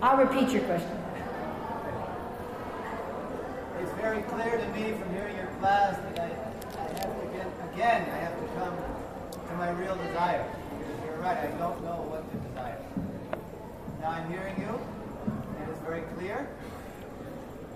I'll 0.00 0.16
repeat 0.16 0.48
your 0.48 0.62
question. 0.64 0.96
It's 3.80 3.92
very 4.00 4.22
clear 4.22 4.56
to 4.56 4.68
me 4.68 4.92
from 4.96 5.12
hearing 5.12 5.36
your 5.36 5.52
class 5.60 5.96
that 5.96 6.18
I, 6.18 6.24
I 6.24 6.88
have 7.04 7.20
to 7.20 7.26
get, 7.36 7.46
again, 7.74 8.08
I 8.10 8.16
have 8.16 8.40
to 8.40 8.46
come 8.56 8.76
to 9.48 9.54
my 9.56 9.70
real 9.72 9.96
desire. 9.96 10.46
Because 10.78 11.04
you're 11.04 11.18
right, 11.18 11.36
I 11.36 11.48
don't 11.58 11.84
know 11.84 12.00
what 12.08 12.24
to 12.32 12.36
desire. 12.48 12.80
Now 14.00 14.10
I'm 14.10 14.30
hearing 14.30 14.56
you, 14.58 14.72
and 15.60 15.70
it's 15.70 15.80
very 15.80 16.02
clear, 16.16 16.48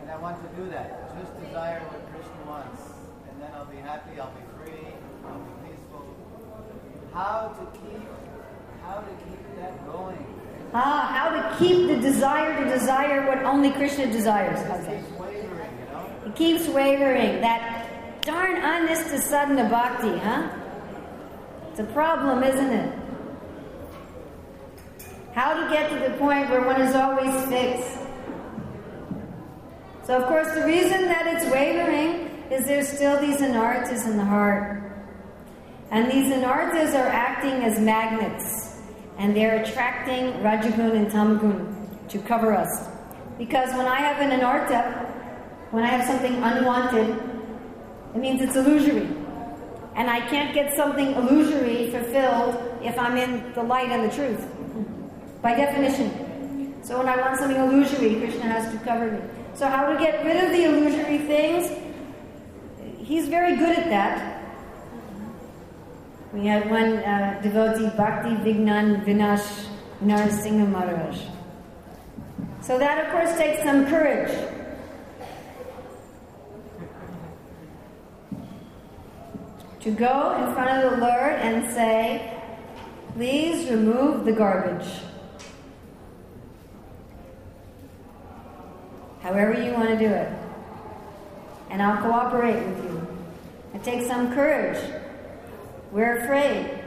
and 0.01 0.11
I 0.11 0.17
want 0.17 0.41
to 0.41 0.57
do 0.57 0.69
that. 0.71 1.13
Just 1.21 1.39
desire 1.45 1.81
what 1.81 2.01
Krishna 2.13 2.43
wants, 2.49 2.81
and 3.29 3.43
then 3.43 3.51
I'll 3.55 3.67
be 3.67 3.79
happy, 3.79 4.19
I'll 4.19 4.33
be 4.33 4.45
free, 4.65 4.93
I'll 5.27 5.39
be. 5.39 5.58
How 7.13 7.55
to 7.59 7.79
keep, 7.79 8.03
how 8.83 9.01
to 9.01 9.11
keep 9.25 9.57
that 9.57 9.87
going? 9.87 10.27
Ah, 10.75 11.09
how 11.13 11.31
to 11.31 11.59
keep 11.59 11.89
the 11.89 11.97
desire 11.97 12.65
to 12.65 12.71
desire 12.71 13.27
what 13.27 13.43
only 13.45 13.71
Krishna 13.71 14.07
desires. 14.07 14.61
That? 14.63 14.85
Keeps 14.87 15.19
wavering, 15.19 15.71
you 15.79 15.85
know? 15.93 16.27
It 16.27 16.37
keeps 16.37 16.69
wavering. 16.69 17.41
That 17.41 18.23
darn 18.23 18.63
honest 18.63 19.09
to 19.11 19.21
sadhana 19.21 19.69
bhakti, 19.69 20.19
huh? 20.19 20.51
It's 21.71 21.81
a 21.81 21.85
problem, 21.85 22.43
isn't 22.43 22.73
it? 22.73 22.99
How 25.33 25.55
to 25.55 25.73
get 25.73 25.91
to 25.91 26.09
the 26.09 26.19
point 26.19 26.51
where 26.51 26.63
one 26.63 26.81
is 26.81 26.95
always 26.95 27.33
fixed. 27.47 27.99
So, 30.05 30.17
of 30.17 30.27
course, 30.27 30.53
the 30.55 30.65
reason 30.65 31.03
that 31.07 31.27
it's 31.27 31.45
wavering 31.53 32.29
is 32.51 32.67
there's 32.67 32.89
still 32.89 33.21
these 33.21 33.37
anarthas 33.37 34.07
in 34.07 34.17
the 34.17 34.25
heart. 34.25 34.88
And 35.91 36.11
these 36.11 36.33
anarthas 36.33 36.95
are 36.95 37.09
acting 37.09 37.65
as 37.65 37.81
magnets 37.81 38.77
and 39.19 39.37
they're 39.37 39.63
attracting 39.63 40.33
Rajagun 40.43 40.95
and 40.97 41.09
Tamagun 41.09 42.09
to 42.09 42.19
cover 42.21 42.55
us. 42.55 42.89
Because 43.37 43.71
when 43.77 43.87
I 43.87 43.97
have 43.97 44.21
an 44.21 44.39
anartha, 44.39 45.07
when 45.73 45.85
I 45.85 45.89
have 45.89 46.07
something 46.07 46.35
unwanted, 46.35 47.09
it 48.15 48.19
means 48.19 48.41
it's 48.41 48.57
illusory. 48.57 49.09
And 49.97 50.09
I 50.09 50.21
can't 50.29 50.55
get 50.55 50.77
something 50.77 51.13
illusory 51.13 51.91
fulfilled 51.91 52.79
if 52.83 52.97
I'm 52.99 53.17
in 53.17 53.53
the 53.55 53.63
light 53.63 53.91
and 53.91 54.09
the 54.09 54.15
truth, 54.15 54.47
by 55.43 55.55
definition. 55.55 56.79
So 56.85 56.99
when 56.99 57.09
I 57.09 57.17
want 57.17 57.39
something 57.39 57.57
illusory, 57.57 58.15
Krishna 58.17 58.45
has 58.45 58.73
to 58.73 58.79
cover 58.85 59.11
me. 59.11 59.21
So 59.55 59.67
how 59.67 59.93
to 59.93 59.99
get 59.99 60.25
rid 60.25 60.37
of 60.45 60.51
the 60.53 60.65
illusory 60.65 61.19
things? 61.19 61.73
He's 62.99 63.29
very 63.29 63.57
good 63.57 63.77
at 63.77 63.89
that. 63.91 64.38
We 66.33 66.47
had 66.47 66.71
one 66.71 66.99
uh, 66.99 67.41
devotee, 67.43 67.89
Bhakti 67.97 68.29
Vighna 68.29 69.03
Vinash 69.05 69.67
Narasimha 70.03 70.69
Maharaj. 70.71 71.19
So 72.61 72.79
that, 72.79 73.07
of 73.07 73.13
course, 73.13 73.39
takes 73.39 73.63
some 73.63 73.87
courage. 73.87 74.31
To 79.81 79.91
go 79.91 80.37
in 80.37 80.53
front 80.53 80.85
of 80.85 80.91
the 80.91 80.97
Lord 80.99 81.33
and 81.33 81.65
say, 81.73 82.37
please 83.15 83.71
remove 83.71 84.27
the 84.27 84.33
garbage. 84.33 84.87
However 89.21 89.63
you 89.63 89.73
want 89.73 89.89
to 89.89 89.99
do 89.99 90.07
it. 90.07 90.31
And 91.71 91.81
I'll 91.81 92.03
cooperate 92.03 92.63
with 92.67 92.85
you. 92.85 93.07
It 93.73 93.83
takes 93.83 94.07
some 94.07 94.35
courage. 94.35 94.79
We're 95.91 96.19
afraid. 96.19 96.85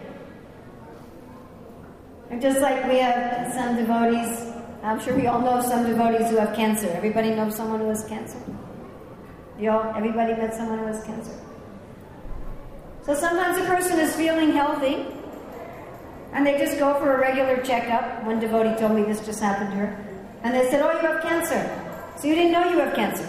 And 2.29 2.41
just 2.41 2.61
like 2.61 2.85
we 2.87 2.97
have 2.97 3.53
some 3.53 3.75
devotees, 3.75 4.53
I'm 4.83 4.99
sure 4.99 5.15
we 5.15 5.27
all 5.27 5.41
know 5.41 5.61
some 5.61 5.85
devotees 5.85 6.29
who 6.29 6.37
have 6.37 6.55
cancer. 6.55 6.87
Everybody 6.89 7.31
knows 7.31 7.55
someone 7.55 7.81
who 7.81 7.89
has 7.89 8.03
cancer? 8.05 8.39
You 9.59 9.71
all, 9.71 9.93
everybody 9.95 10.33
met 10.33 10.53
someone 10.53 10.79
who 10.79 10.85
has 10.85 11.03
cancer? 11.03 11.39
So 13.03 13.13
sometimes 13.15 13.57
a 13.57 13.65
person 13.65 13.99
is 13.99 14.15
feeling 14.15 14.51
healthy 14.51 15.07
and 16.33 16.45
they 16.45 16.57
just 16.57 16.79
go 16.79 16.97
for 16.99 17.15
a 17.15 17.19
regular 17.19 17.57
checkup. 17.63 18.23
One 18.23 18.39
devotee 18.39 18.79
told 18.79 18.93
me 18.93 19.03
this 19.03 19.25
just 19.25 19.41
happened 19.41 19.71
to 19.71 19.77
her. 19.77 20.05
And 20.43 20.53
they 20.53 20.69
said, 20.69 20.81
Oh, 20.81 20.91
you 20.93 21.07
have 21.07 21.21
cancer. 21.21 21.61
So 22.17 22.27
you 22.27 22.35
didn't 22.35 22.51
know 22.51 22.69
you 22.69 22.79
have 22.79 22.95
cancer. 22.95 23.27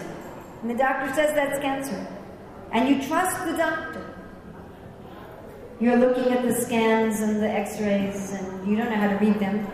And 0.61 0.71
the 0.71 0.75
doctor 0.75 1.13
says 1.13 1.33
that's 1.35 1.59
cancer. 1.59 2.07
And 2.71 2.87
you 2.87 3.05
trust 3.07 3.45
the 3.45 3.57
doctor. 3.57 3.92
You're 5.79 5.97
looking 5.97 6.31
at 6.31 6.43
the 6.43 6.53
scans 6.53 7.21
and 7.21 7.41
the 7.41 7.49
x 7.49 7.79
rays, 7.79 8.31
and 8.31 8.67
you 8.67 8.77
don't 8.77 8.89
know 8.89 8.95
how 8.95 9.09
to 9.09 9.15
read 9.15 9.39
them. 9.39 9.67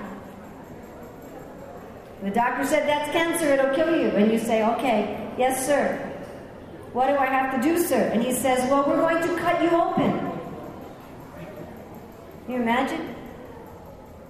The 2.24 2.32
doctor 2.32 2.66
said, 2.66 2.88
That's 2.88 3.12
cancer, 3.12 3.54
it'll 3.54 3.76
kill 3.76 3.96
you. 3.96 4.10
And 4.10 4.32
you 4.32 4.40
say, 4.40 4.66
Okay, 4.66 5.32
yes, 5.38 5.66
sir. 5.66 6.06
What 6.94 7.08
do 7.08 7.16
I 7.16 7.26
have 7.26 7.56
to 7.56 7.62
do, 7.62 7.78
sir? 7.78 8.10
And 8.14 8.24
he 8.24 8.34
says, 8.34 8.70
Well, 8.70 8.86
we're 8.88 8.98
going 8.98 9.22
to 9.22 9.42
cut 9.42 9.62
you 9.62 9.70
open. 9.70 10.12
Can 12.46 12.56
you 12.56 12.62
imagine? 12.62 13.16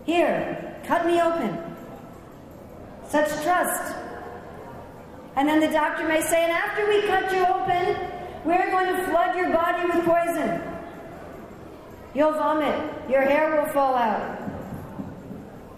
Here, 0.06 0.80
cut 0.86 1.06
me 1.06 1.22
open. 1.22 1.58
Such 3.08 3.30
trust. 3.44 3.96
And 5.36 5.48
then 5.48 5.60
the 5.62 5.70
doctor 5.70 6.08
may 6.08 6.22
say, 6.22 6.44
And 6.44 6.52
after 6.52 6.88
we 6.88 7.02
cut 7.08 7.32
you 7.32 7.46
open, 7.46 7.96
we're 8.44 8.70
going 8.72 8.88
to 8.88 9.06
flood 9.06 9.36
your 9.36 9.52
body 9.52 9.86
with 9.86 10.06
poison. 10.06 10.62
You'll 12.14 12.34
vomit. 12.34 13.10
Your 13.10 13.22
hair 13.22 13.62
will 13.62 13.72
fall 13.72 13.95
out. 13.95 14.39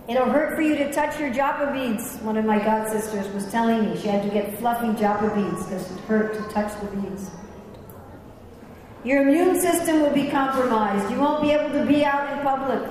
It'll 0.07 0.29
hurt 0.29 0.55
for 0.55 0.61
you 0.61 0.75
to 0.77 0.91
touch 0.91 1.19
your 1.19 1.32
japa 1.32 1.73
beads. 1.73 2.17
One 2.17 2.38
of 2.38 2.45
my 2.45 2.59
god 2.59 2.89
sisters 2.89 3.32
was 3.34 3.49
telling 3.51 3.89
me 3.89 3.97
she 3.99 4.07
had 4.07 4.23
to 4.23 4.29
get 4.29 4.57
fluffy 4.59 4.88
japa 4.88 5.34
beads 5.36 5.65
because 5.65 5.89
it 5.91 5.99
hurt 6.01 6.34
to 6.34 6.53
touch 6.53 6.71
the 6.82 6.88
beads. 6.97 7.29
Your 9.03 9.27
immune 9.27 9.59
system 9.59 10.01
will 10.01 10.13
be 10.13 10.29
compromised. 10.29 11.09
You 11.11 11.19
won't 11.19 11.41
be 11.41 11.51
able 11.51 11.71
to 11.79 11.86
be 11.86 12.05
out 12.05 12.32
in 12.34 12.43
public. 12.43 12.89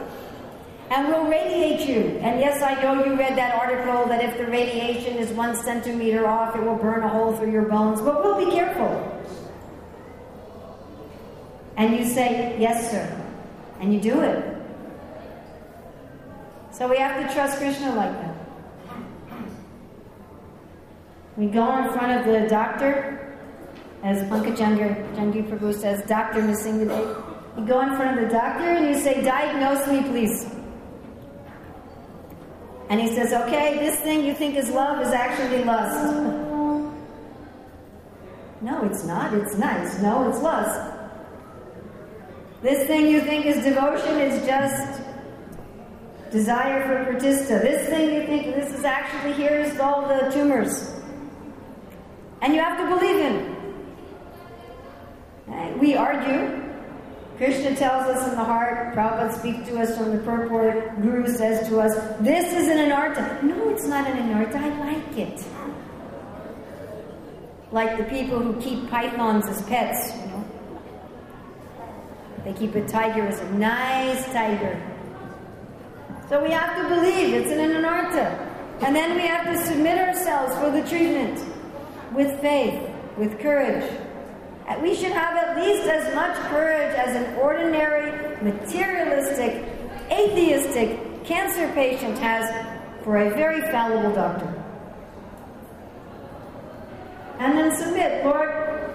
And 0.90 1.06
we'll 1.06 1.26
radiate 1.26 1.88
you. 1.88 2.18
And 2.18 2.40
yes, 2.40 2.62
I 2.62 2.80
know 2.82 3.04
you 3.04 3.16
read 3.16 3.36
that 3.38 3.54
article 3.54 4.06
that 4.06 4.24
if 4.24 4.36
the 4.36 4.46
radiation 4.46 5.16
is 5.18 5.30
one 5.30 5.54
centimeter 5.54 6.26
off, 6.26 6.56
it 6.56 6.62
will 6.62 6.74
burn 6.76 7.04
a 7.04 7.08
hole 7.08 7.36
through 7.36 7.52
your 7.52 7.62
bones. 7.62 8.00
But 8.00 8.24
we'll 8.24 8.44
be 8.44 8.50
careful. 8.50 9.06
And 11.76 11.96
you 11.96 12.04
say, 12.04 12.56
Yes, 12.58 12.90
sir. 12.90 13.19
And 13.80 13.94
you 13.94 14.00
do 14.00 14.20
it. 14.20 14.56
So 16.72 16.88
we 16.88 16.98
have 16.98 17.26
to 17.26 17.34
trust 17.34 17.58
Krishna 17.58 17.94
like 17.94 18.12
that. 18.12 18.36
We 21.36 21.46
go 21.46 21.78
in 21.78 21.92
front 21.92 22.20
of 22.20 22.26
the 22.26 22.48
doctor, 22.48 23.38
as 24.02 24.22
Pankajanghri 24.28 25.48
Prabhu 25.48 25.74
says, 25.74 26.02
Dr. 26.06 26.42
Nrsingadev. 26.42 27.24
You 27.56 27.66
go 27.66 27.80
in 27.80 27.96
front 27.96 28.18
of 28.18 28.28
the 28.28 28.34
doctor 28.34 28.64
and 28.64 28.86
you 28.86 29.00
say, 29.00 29.22
Diagnose 29.22 29.86
me, 29.88 30.02
please. 30.02 30.54
And 32.88 33.00
he 33.00 33.08
says, 33.08 33.32
Okay, 33.32 33.78
this 33.78 34.00
thing 34.00 34.24
you 34.24 34.34
think 34.34 34.56
is 34.56 34.70
love 34.70 35.00
is 35.00 35.12
actually 35.12 35.64
lust. 35.64 36.14
no, 38.60 38.84
it's 38.84 39.04
not. 39.04 39.34
It's 39.34 39.56
nice. 39.56 40.00
No, 40.00 40.28
it's 40.28 40.40
lust. 40.40 40.99
This 42.62 42.86
thing 42.86 43.06
you 43.06 43.20
think 43.22 43.46
is 43.46 43.64
devotion 43.64 44.18
is 44.18 44.44
just 44.46 45.00
desire 46.30 46.82
for 46.86 47.10
pratista. 47.10 47.58
This 47.58 47.88
thing 47.88 48.14
you 48.14 48.26
think 48.26 48.54
this 48.54 48.72
is 48.78 48.84
actually 48.84 49.32
here's 49.32 49.78
all 49.80 50.06
the 50.06 50.30
tumors. 50.30 50.94
And 52.42 52.54
you 52.54 52.60
have 52.60 52.78
to 52.78 52.86
believe 52.96 53.18
him. 53.20 53.56
We 55.78 55.96
argue. 55.96 56.60
Krishna 57.38 57.74
tells 57.74 58.04
us 58.04 58.28
in 58.30 58.36
the 58.36 58.44
heart, 58.44 58.94
Prabhupada 58.94 59.32
speaks 59.38 59.66
to 59.70 59.80
us 59.80 59.96
from 59.96 60.14
the 60.14 60.22
purport, 60.22 61.00
Guru 61.00 61.26
says 61.26 61.66
to 61.68 61.80
us, 61.80 61.94
this 62.20 62.52
is 62.52 62.68
an 62.68 62.76
anartha. 62.90 63.42
No, 63.42 63.70
it's 63.70 63.86
not 63.86 64.06
an 64.06 64.18
anartha, 64.18 64.56
I 64.56 64.68
like 64.80 65.16
it. 65.16 65.42
Like 67.72 67.96
the 67.96 68.04
people 68.04 68.38
who 68.38 68.60
keep 68.60 68.90
pythons 68.90 69.46
as 69.46 69.62
pets. 69.62 70.12
They 72.44 72.52
keep 72.52 72.74
a 72.74 72.86
tiger 72.86 73.26
as 73.26 73.40
a 73.40 73.50
nice 73.52 74.24
tiger. 74.26 74.80
So 76.28 76.42
we 76.42 76.50
have 76.50 76.76
to 76.76 76.94
believe 76.94 77.34
it's 77.34 77.50
an 77.50 77.58
anartha. 77.58 78.48
And 78.82 78.96
then 78.96 79.14
we 79.14 79.22
have 79.26 79.44
to 79.46 79.66
submit 79.66 79.98
ourselves 79.98 80.54
for 80.54 80.70
the 80.70 80.88
treatment 80.88 81.44
with 82.14 82.40
faith, 82.40 82.88
with 83.18 83.38
courage. 83.40 83.84
We 84.80 84.94
should 84.94 85.12
have 85.12 85.36
at 85.36 85.56
least 85.56 85.86
as 85.88 86.14
much 86.14 86.34
courage 86.48 86.94
as 86.94 87.16
an 87.16 87.34
ordinary, 87.36 88.12
materialistic, 88.42 89.64
atheistic 90.10 91.24
cancer 91.24 91.70
patient 91.74 92.16
has 92.18 92.48
for 93.04 93.18
a 93.18 93.30
very 93.30 93.60
fallible 93.70 94.14
doctor. 94.14 94.46
And 97.38 97.58
then 97.58 97.76
submit, 97.76 98.24
Lord, 98.24 98.50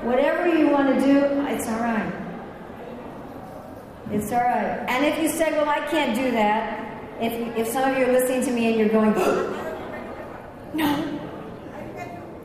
whatever 0.06 0.48
you 0.48 0.70
want 0.70 0.98
to 0.98 1.06
do, 1.06 1.18
it's 1.48 1.68
all 1.68 1.80
right. 1.80 2.15
It's 4.12 4.32
all 4.32 4.40
right. 4.40 4.86
And 4.88 5.06
if 5.06 5.20
you 5.22 5.30
say, 5.30 5.52
well, 5.52 5.68
I 5.68 5.80
can't 5.88 6.16
do 6.16 6.32
that, 6.32 6.86
if, 7.20 7.58
if 7.58 7.68
some 7.68 7.90
of 7.90 7.98
you 7.98 8.06
are 8.06 8.12
listening 8.12 8.46
to 8.46 8.52
me 8.52 8.68
and 8.68 8.80
you're 8.80 8.90
going, 8.90 9.14
no, 10.74 11.20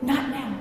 not 0.01 0.29
now. 0.29 0.57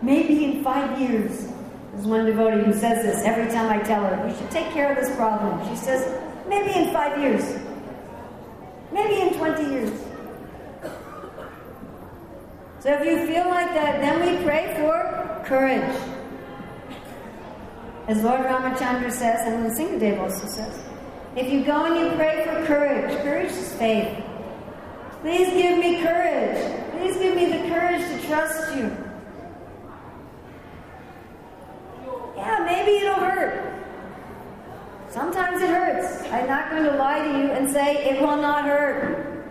Maybe 0.00 0.44
in 0.44 0.62
five 0.62 1.00
years. 1.00 1.48
There's 1.92 2.06
one 2.06 2.26
devotee 2.26 2.64
who 2.64 2.72
says 2.72 3.02
this 3.02 3.24
every 3.24 3.52
time 3.52 3.68
I 3.68 3.82
tell 3.82 4.04
her, 4.04 4.28
you 4.28 4.36
should 4.36 4.50
take 4.50 4.70
care 4.72 4.92
of 4.92 4.96
this 4.96 5.14
problem. 5.16 5.68
She 5.68 5.76
says, 5.76 6.06
maybe 6.48 6.72
in 6.78 6.92
five 6.92 7.18
years. 7.18 7.58
Maybe 8.92 9.20
in 9.20 9.34
20 9.34 9.62
years. 9.64 9.90
So 12.80 12.92
if 12.92 13.04
you 13.04 13.26
feel 13.26 13.48
like 13.48 13.74
that, 13.74 14.00
then 14.00 14.20
we 14.24 14.44
pray 14.44 14.74
for 14.78 15.42
courage. 15.44 16.17
As 18.08 18.22
Lord 18.22 18.40
Ramachandra 18.40 19.12
says, 19.12 19.46
and 19.46 19.70
Nrsingadev 19.70 20.18
also 20.18 20.46
says, 20.46 20.80
if 21.36 21.52
you 21.52 21.62
go 21.62 21.84
and 21.84 21.94
you 21.94 22.16
pray 22.16 22.42
for 22.42 22.64
courage, 22.64 23.14
courage 23.22 23.50
is 23.50 23.74
faith. 23.74 24.24
Please 25.20 25.48
give 25.50 25.78
me 25.78 26.02
courage. 26.02 26.90
Please 26.92 27.18
give 27.18 27.36
me 27.36 27.44
the 27.52 27.68
courage 27.68 28.00
to 28.00 28.26
trust 28.26 28.74
you. 28.74 28.90
Yeah, 32.34 32.64
maybe 32.64 33.04
it'll 33.04 33.14
hurt. 33.16 33.74
Sometimes 35.10 35.60
it 35.60 35.68
hurts. 35.68 36.22
I'm 36.32 36.46
not 36.46 36.70
going 36.70 36.84
to 36.84 36.96
lie 36.96 37.22
to 37.22 37.38
you 37.38 37.50
and 37.50 37.70
say 37.70 38.08
it 38.08 38.22
will 38.22 38.38
not 38.38 38.64
hurt. 38.64 39.44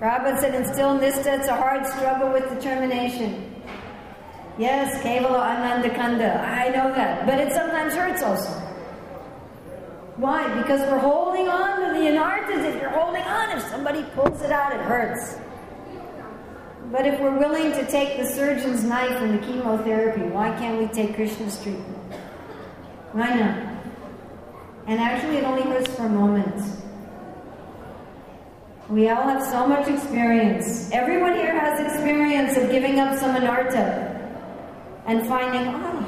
Prabhupada 0.00 0.40
said 0.40 0.54
in 0.56 0.66
still 0.66 0.98
nista, 0.98 1.38
it's 1.38 1.46
a 1.46 1.54
hard 1.54 1.86
struggle 1.86 2.32
with 2.32 2.48
determination. 2.48 3.53
Yes, 4.56 5.02
Kevala 5.02 5.56
Ananda 5.56 5.90
Kanda. 5.90 6.40
I 6.40 6.68
know 6.68 6.94
that. 6.94 7.26
But 7.26 7.40
it 7.40 7.52
sometimes 7.52 7.94
hurts 7.94 8.22
also. 8.22 8.50
Why? 10.16 10.46
Because 10.62 10.80
we're 10.88 10.98
holding 10.98 11.48
on 11.48 11.80
to 11.80 11.98
the 11.98 12.06
anarthas. 12.06 12.64
If 12.64 12.80
you're 12.80 12.90
holding 12.90 13.22
on, 13.22 13.50
if 13.56 13.64
somebody 13.64 14.04
pulls 14.14 14.40
it 14.42 14.52
out, 14.52 14.72
it 14.72 14.80
hurts. 14.82 15.38
But 16.92 17.04
if 17.04 17.18
we're 17.18 17.36
willing 17.36 17.72
to 17.72 17.86
take 17.90 18.16
the 18.16 18.26
surgeon's 18.26 18.84
knife 18.84 19.10
and 19.10 19.36
the 19.36 19.44
chemotherapy, 19.44 20.22
why 20.22 20.50
can't 20.56 20.78
we 20.78 20.86
take 20.86 21.16
Krishna's 21.16 21.60
treatment? 21.60 22.14
Why 23.10 23.34
not? 23.34 23.74
And 24.86 25.00
actually, 25.00 25.38
it 25.38 25.44
only 25.44 25.62
hurts 25.62 25.92
for 25.96 26.06
a 26.06 26.08
moment. 26.08 26.54
We 28.88 29.08
all 29.08 29.26
have 29.26 29.42
so 29.42 29.66
much 29.66 29.88
experience. 29.88 30.90
Everyone 30.92 31.34
here 31.34 31.58
has 31.58 31.80
experience 31.80 32.56
of 32.56 32.70
giving 32.70 33.00
up 33.00 33.18
some 33.18 33.34
anartha 33.34 34.13
and 35.06 35.26
finding, 35.26 35.68
oh, 35.74 36.02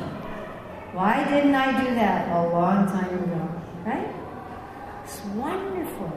why 0.93 1.25
didn't 1.29 1.55
I 1.55 1.85
do 1.85 1.95
that 1.95 2.29
a 2.31 2.49
long 2.49 2.87
time 2.87 3.13
ago? 3.23 3.63
Right? 3.85 4.15
It's 5.05 5.21
wonderful. 5.37 6.13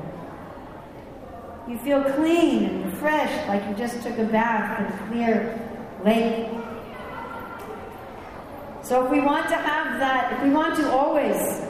You 1.68 1.78
feel 1.80 2.04
clean 2.04 2.64
and 2.66 2.86
refreshed, 2.86 3.48
like 3.48 3.68
you 3.68 3.76
just 3.76 4.02
took 4.02 4.18
a 4.18 4.24
bath 4.24 4.80
in 4.80 4.86
a 4.86 5.08
clear 5.08 5.60
lake. 6.04 6.50
So 8.82 9.06
if 9.06 9.12
we 9.12 9.20
want 9.20 9.48
to 9.50 9.56
have 9.56 10.00
that, 10.00 10.34
if 10.34 10.44
we 10.44 10.50
want 10.50 10.76
to 10.78 10.92
always 10.92 11.62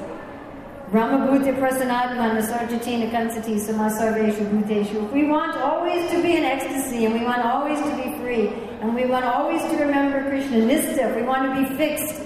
Brahmabhuti 0.91 1.53
prasanatma 1.59 2.33
nasarjatina 2.33 3.11
kansati 3.11 3.59
samasarveshu 3.59 4.49
bhuteshu. 4.49 5.05
If 5.05 5.11
we 5.11 5.25
want 5.27 5.55
always 5.57 6.09
to 6.09 6.21
be 6.23 6.35
in 6.35 6.43
ecstasy 6.43 7.05
and 7.05 7.13
we 7.13 7.23
want 7.23 7.43
always 7.43 7.79
to 7.79 7.95
be 7.95 8.17
free 8.17 8.68
and 8.81 8.95
we 8.95 9.05
want 9.05 9.25
always 9.25 9.61
to 9.61 9.77
remember 9.77 10.29
Krishna 10.29 10.57
nista, 10.57 11.09
if 11.09 11.15
we 11.15 11.23
want 11.23 11.53
to 11.53 11.69
be 11.69 11.75
fixed, 11.75 12.21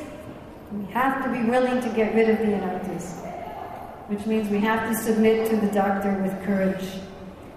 we 0.72 0.86
have 0.92 1.24
to 1.24 1.32
be 1.32 1.50
willing 1.50 1.82
to 1.82 1.90
get 1.90 2.14
rid 2.16 2.30
of 2.30 2.38
the 2.40 2.46
anarthas 2.46 3.24
which 4.08 4.26
means 4.26 4.50
we 4.50 4.60
have 4.60 4.90
to 4.90 4.96
submit 4.96 5.50
to 5.50 5.56
the 5.56 5.68
doctor 5.68 6.14
with 6.22 6.34
courage. 6.44 6.86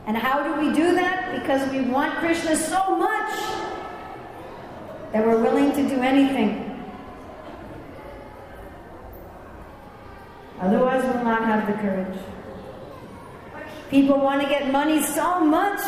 And 0.07 0.17
how 0.17 0.43
do 0.43 0.61
we 0.61 0.73
do 0.73 0.95
that? 0.95 1.41
Because 1.41 1.69
we 1.71 1.81
want 1.81 2.15
Krishna 2.19 2.57
so 2.57 2.97
much 2.97 3.33
that 5.13 5.27
we're 5.27 5.43
willing 5.43 5.73
to 5.73 5.89
do 5.89 6.01
anything. 6.01 6.63
Otherwise, 10.61 11.03
we'll 11.05 11.25
not 11.25 11.45
have 11.45 11.67
the 11.67 11.75
courage. 11.75 12.19
People 13.91 14.19
want 14.21 14.41
to 14.43 14.49
get 14.49 14.71
money 14.73 15.03
so 15.03 15.41
much 15.41 15.81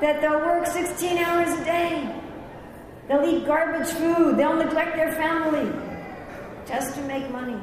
that 0.00 0.20
they'll 0.20 0.40
work 0.40 0.66
16 0.66 1.18
hours 1.18 1.52
a 1.58 1.64
day. 1.64 2.23
They'll 3.08 3.24
eat 3.24 3.46
garbage 3.46 3.88
food. 3.88 4.36
They'll 4.36 4.56
neglect 4.56 4.96
their 4.96 5.12
family 5.12 5.70
just 6.66 6.94
to 6.94 7.02
make 7.02 7.30
money. 7.30 7.60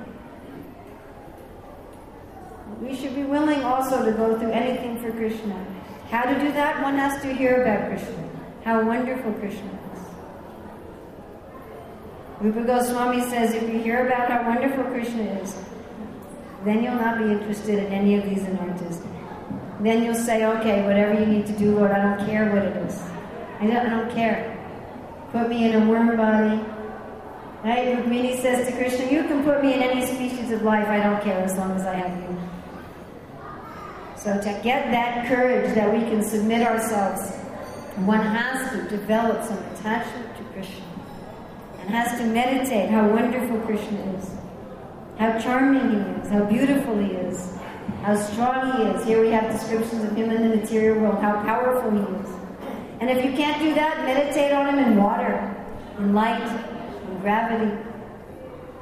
We 2.80 2.96
should 2.96 3.16
be 3.16 3.24
willing 3.24 3.64
also 3.64 4.04
to 4.04 4.12
go 4.12 4.38
through 4.40 4.52
anything 4.52 5.00
for 5.00 5.12
Krishna. 5.12 5.66
How 6.10 6.24
to 6.24 6.40
do 6.40 6.52
that? 6.54 6.82
One 6.82 6.98
has 6.98 7.22
to 7.22 7.34
hear 7.34 7.62
about 7.62 7.90
Krishna, 7.90 8.30
how 8.64 8.86
wonderful 8.86 9.34
Krishna 9.34 9.80
is. 9.94 10.00
Rupa 12.42 12.64
Goswami 12.64 13.22
says 13.30 13.54
if 13.54 13.64
you 13.64 13.80
hear 13.80 14.08
about 14.08 14.30
how 14.30 14.48
wonderful 14.48 14.84
Krishna 14.86 15.24
is, 15.42 15.56
then 16.66 16.84
you'll 16.84 16.96
not 16.96 17.20
be 17.20 17.26
interested 17.26 17.80
in 17.80 17.94
any 17.94 18.18
of 18.18 18.26
these 18.26 18.40
anarthas. 18.40 19.02
Then 19.82 20.04
you'll 20.04 20.16
say, 20.16 20.46
okay, 20.46 20.84
whatever 20.84 21.20
you 21.20 21.26
need 21.26 21.46
to 21.48 21.54
do, 21.54 21.76
Lord, 21.76 21.92
I 21.92 22.02
don't 22.02 22.26
care 22.28 22.52
what 22.52 22.64
it 22.64 22.76
is. 22.86 23.00
I 23.60 23.68
don't, 23.68 23.78
I 23.78 23.90
don't 23.90 24.12
care. 24.12 24.51
Put 25.32 25.50
me 25.50 25.70
in 25.70 25.82
a 25.82 25.90
worm 25.90 26.18
body. 26.18 26.62
Right? 27.64 27.96
Rukmini 27.96 28.42
says 28.42 28.68
to 28.68 28.76
Krishna, 28.76 29.12
you 29.12 29.24
can 29.24 29.44
put 29.44 29.64
me 29.64 29.74
in 29.74 29.82
any 29.82 30.06
species 30.06 30.52
of 30.52 30.64
life, 30.64 30.88
I 30.88 30.98
don't 30.98 31.22
care 31.24 31.40
as 31.42 31.56
long 31.58 31.72
as 31.72 31.86
I 31.86 31.94
have 31.94 32.20
you. 32.22 32.38
So 34.18 34.36
to 34.36 34.62
get 34.64 34.92
that 34.92 35.28
courage 35.28 35.74
that 35.76 35.92
we 35.94 36.00
can 36.02 36.24
submit 36.24 36.66
ourselves, 36.66 37.36
one 38.06 38.22
has 38.22 38.72
to 38.72 38.98
develop 38.98 39.44
some 39.44 39.58
attachment 39.58 40.38
to 40.38 40.44
Krishna 40.54 40.86
and 41.80 41.90
has 41.90 42.20
to 42.20 42.26
meditate 42.26 42.90
how 42.90 43.08
wonderful 43.08 43.60
Krishna 43.62 44.00
is, 44.16 44.32
how 45.18 45.40
charming 45.40 45.90
he 45.90 46.22
is, 46.22 46.30
how 46.30 46.46
beautiful 46.46 46.98
he 46.98 47.12
is, 47.12 47.54
how 48.04 48.16
strong 48.16 48.72
he 48.74 48.84
is. 48.84 49.06
Here 49.06 49.22
we 49.22 49.30
have 49.30 49.52
descriptions 49.52 50.04
of 50.04 50.16
him 50.16 50.32
in 50.32 50.50
the 50.50 50.56
material 50.56 51.00
world, 51.00 51.22
how 51.22 51.44
powerful 51.44 51.92
he 51.92 52.22
is. 52.22 52.41
And 53.02 53.10
if 53.10 53.26
you 53.26 53.32
can't 53.32 53.60
do 53.60 53.74
that, 53.74 54.06
meditate 54.06 54.52
on 54.52 54.70
him 54.70 54.80
in 54.80 54.96
water, 54.96 55.56
in 55.98 56.14
light, 56.14 56.42
in 56.42 57.20
gravity, 57.20 57.76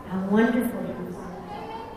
how 0.10 0.20
wonderful 0.28 0.82
he 0.84 1.10
is. 1.10 1.16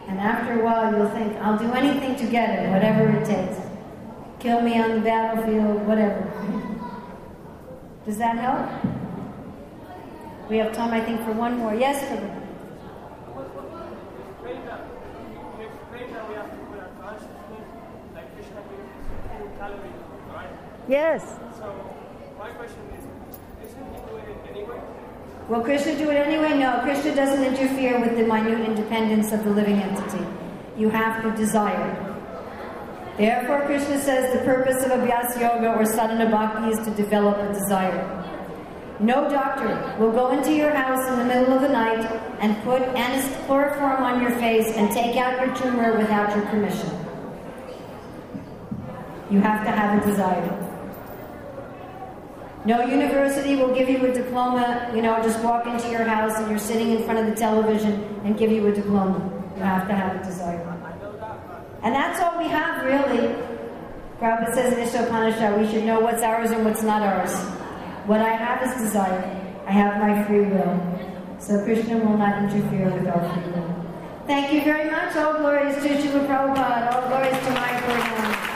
And 0.09 0.21
after 0.21 0.61
a 0.61 0.65
while, 0.65 0.97
you'll 0.97 1.11
think, 1.11 1.37
I'll 1.39 1.59
do 1.59 1.73
anything 1.73 2.15
to 2.17 2.31
get 2.31 2.51
it, 2.51 2.71
whatever 2.71 3.11
it 3.11 3.25
takes. 3.27 3.61
Kill 4.39 4.61
me 4.61 4.81
on 4.81 4.93
the 4.93 5.01
battlefield, 5.01 5.87
whatever. 5.87 6.23
Does 8.07 8.19
that 8.19 8.39
help? 8.39 8.71
We 10.49 10.59
have 10.59 10.73
time, 10.73 10.95
I 10.95 11.01
think, 11.05 11.25
for 11.25 11.33
one 11.33 11.59
more. 11.59 11.75
Yes, 11.75 12.03
Prabhu. 12.05 12.43
Yes. 20.89 21.23
So 21.57 21.95
my 22.39 22.51
question 22.51 22.81
is, 22.99 23.05
isn't 23.71 23.95
he 23.95 24.01
doing 24.11 24.25
it 24.25 24.51
anyway? 24.51 24.81
Will 25.53 25.61
Krishna 25.61 25.99
do 25.99 26.09
it 26.09 26.15
anyway? 26.15 26.57
No, 26.57 26.81
Krishna 26.81 27.15
doesn't 27.15 27.45
interfere 27.45 28.01
with 28.01 28.17
the 28.17 28.25
minute 28.25 28.67
independence 28.67 29.33
of 29.33 29.45
the 29.45 29.51
living 29.51 29.77
entity. 29.77 30.25
You 30.79 30.89
have 30.89 31.23
to 31.25 31.31
desire. 31.33 31.93
Therefore, 33.19 33.67
Krishna 33.67 34.01
says 34.01 34.33
the 34.33 34.43
purpose 34.47 34.83
of 34.83 34.93
Abhyas 34.93 35.39
Yoga 35.39 35.75
or 35.75 35.85
sadhana 35.85 36.31
bhakti 36.31 36.71
is 36.71 36.79
to 36.87 36.91
develop 36.95 37.37
a 37.37 37.53
desire. 37.53 38.25
No 38.99 39.29
doctor 39.29 39.95
will 40.01 40.13
go 40.13 40.31
into 40.31 40.55
your 40.55 40.71
house 40.71 41.07
in 41.11 41.19
the 41.19 41.25
middle 41.27 41.53
of 41.53 41.61
the 41.61 41.69
night 41.69 42.01
and 42.41 42.57
put 42.63 42.81
anist- 42.97 43.39
chloroform 43.47 44.03
on 44.03 44.23
your 44.23 44.31
face 44.39 44.75
and 44.75 44.91
take 44.91 45.19
out 45.19 45.39
your 45.39 45.55
tumor 45.55 45.99
without 45.99 46.35
your 46.35 46.47
permission. 46.47 46.89
You 49.31 49.41
have 49.41 49.67
to 49.67 49.71
have 49.71 50.03
a 50.03 50.07
desire. 50.07 50.62
No 52.65 52.85
university 52.87 53.57
will 53.57 53.75
give 53.75 53.89
you 53.89 54.07
a 54.07 54.13
diploma, 54.13 54.89
you 54.95 55.03
know, 55.03 55.21
just 55.21 55.43
walk 55.43 55.67
into 55.67 55.91
your 55.91 56.05
house 56.05 56.39
and 56.39 56.49
you're 56.49 56.61
sitting 56.61 56.93
in 56.93 57.03
front 57.03 57.19
of 57.19 57.27
the 57.27 57.35
television 57.35 57.95
and 58.25 58.39
give 58.39 58.53
you 58.53 58.65
a 58.69 58.73
diploma. 58.73 59.19
You 59.57 59.63
have 59.63 59.89
to 59.89 59.95
have 59.95 60.15
a 60.15 60.25
desire. 60.25 60.61
And 61.83 61.93
that's 61.93 62.21
all 62.21 62.39
we 62.39 62.49
have, 62.49 62.85
really. 62.85 63.35
Prabhupada 64.21 64.55
says 64.55 64.73
in 64.75 64.79
Ishopanishad, 64.87 65.59
we 65.59 65.67
should 65.67 65.83
know 65.83 65.99
what's 65.99 66.23
ours 66.23 66.53
and 66.53 66.65
what's 66.65 66.85
not 66.85 67.03
ours. 67.03 67.35
What 68.07 68.21
I 68.21 68.31
have 68.31 68.63
is 68.63 68.81
desire. 68.81 69.25
I 69.67 69.73
have 69.73 70.01
my 70.01 70.25
free 70.25 70.43
will. 70.43 71.39
So 71.41 71.65
Krishna 71.65 71.99
will 71.99 72.17
not 72.17 72.45
interfere 72.45 72.89
with 72.91 73.09
our 73.09 73.35
free 73.35 73.53
will. 73.53 73.73
Thank 74.29 74.53
you 74.53 74.63
very 74.63 74.89
much. 74.89 75.17
Oh 75.17 75.39
glories 75.41 75.75
to 75.83 75.89
Chima 75.89 76.25
Prabhupada, 76.29 76.95
all 76.95 77.09
glories 77.09 77.37
to 77.45 77.51
my 77.51 77.69
Prabhupada. 77.83 78.52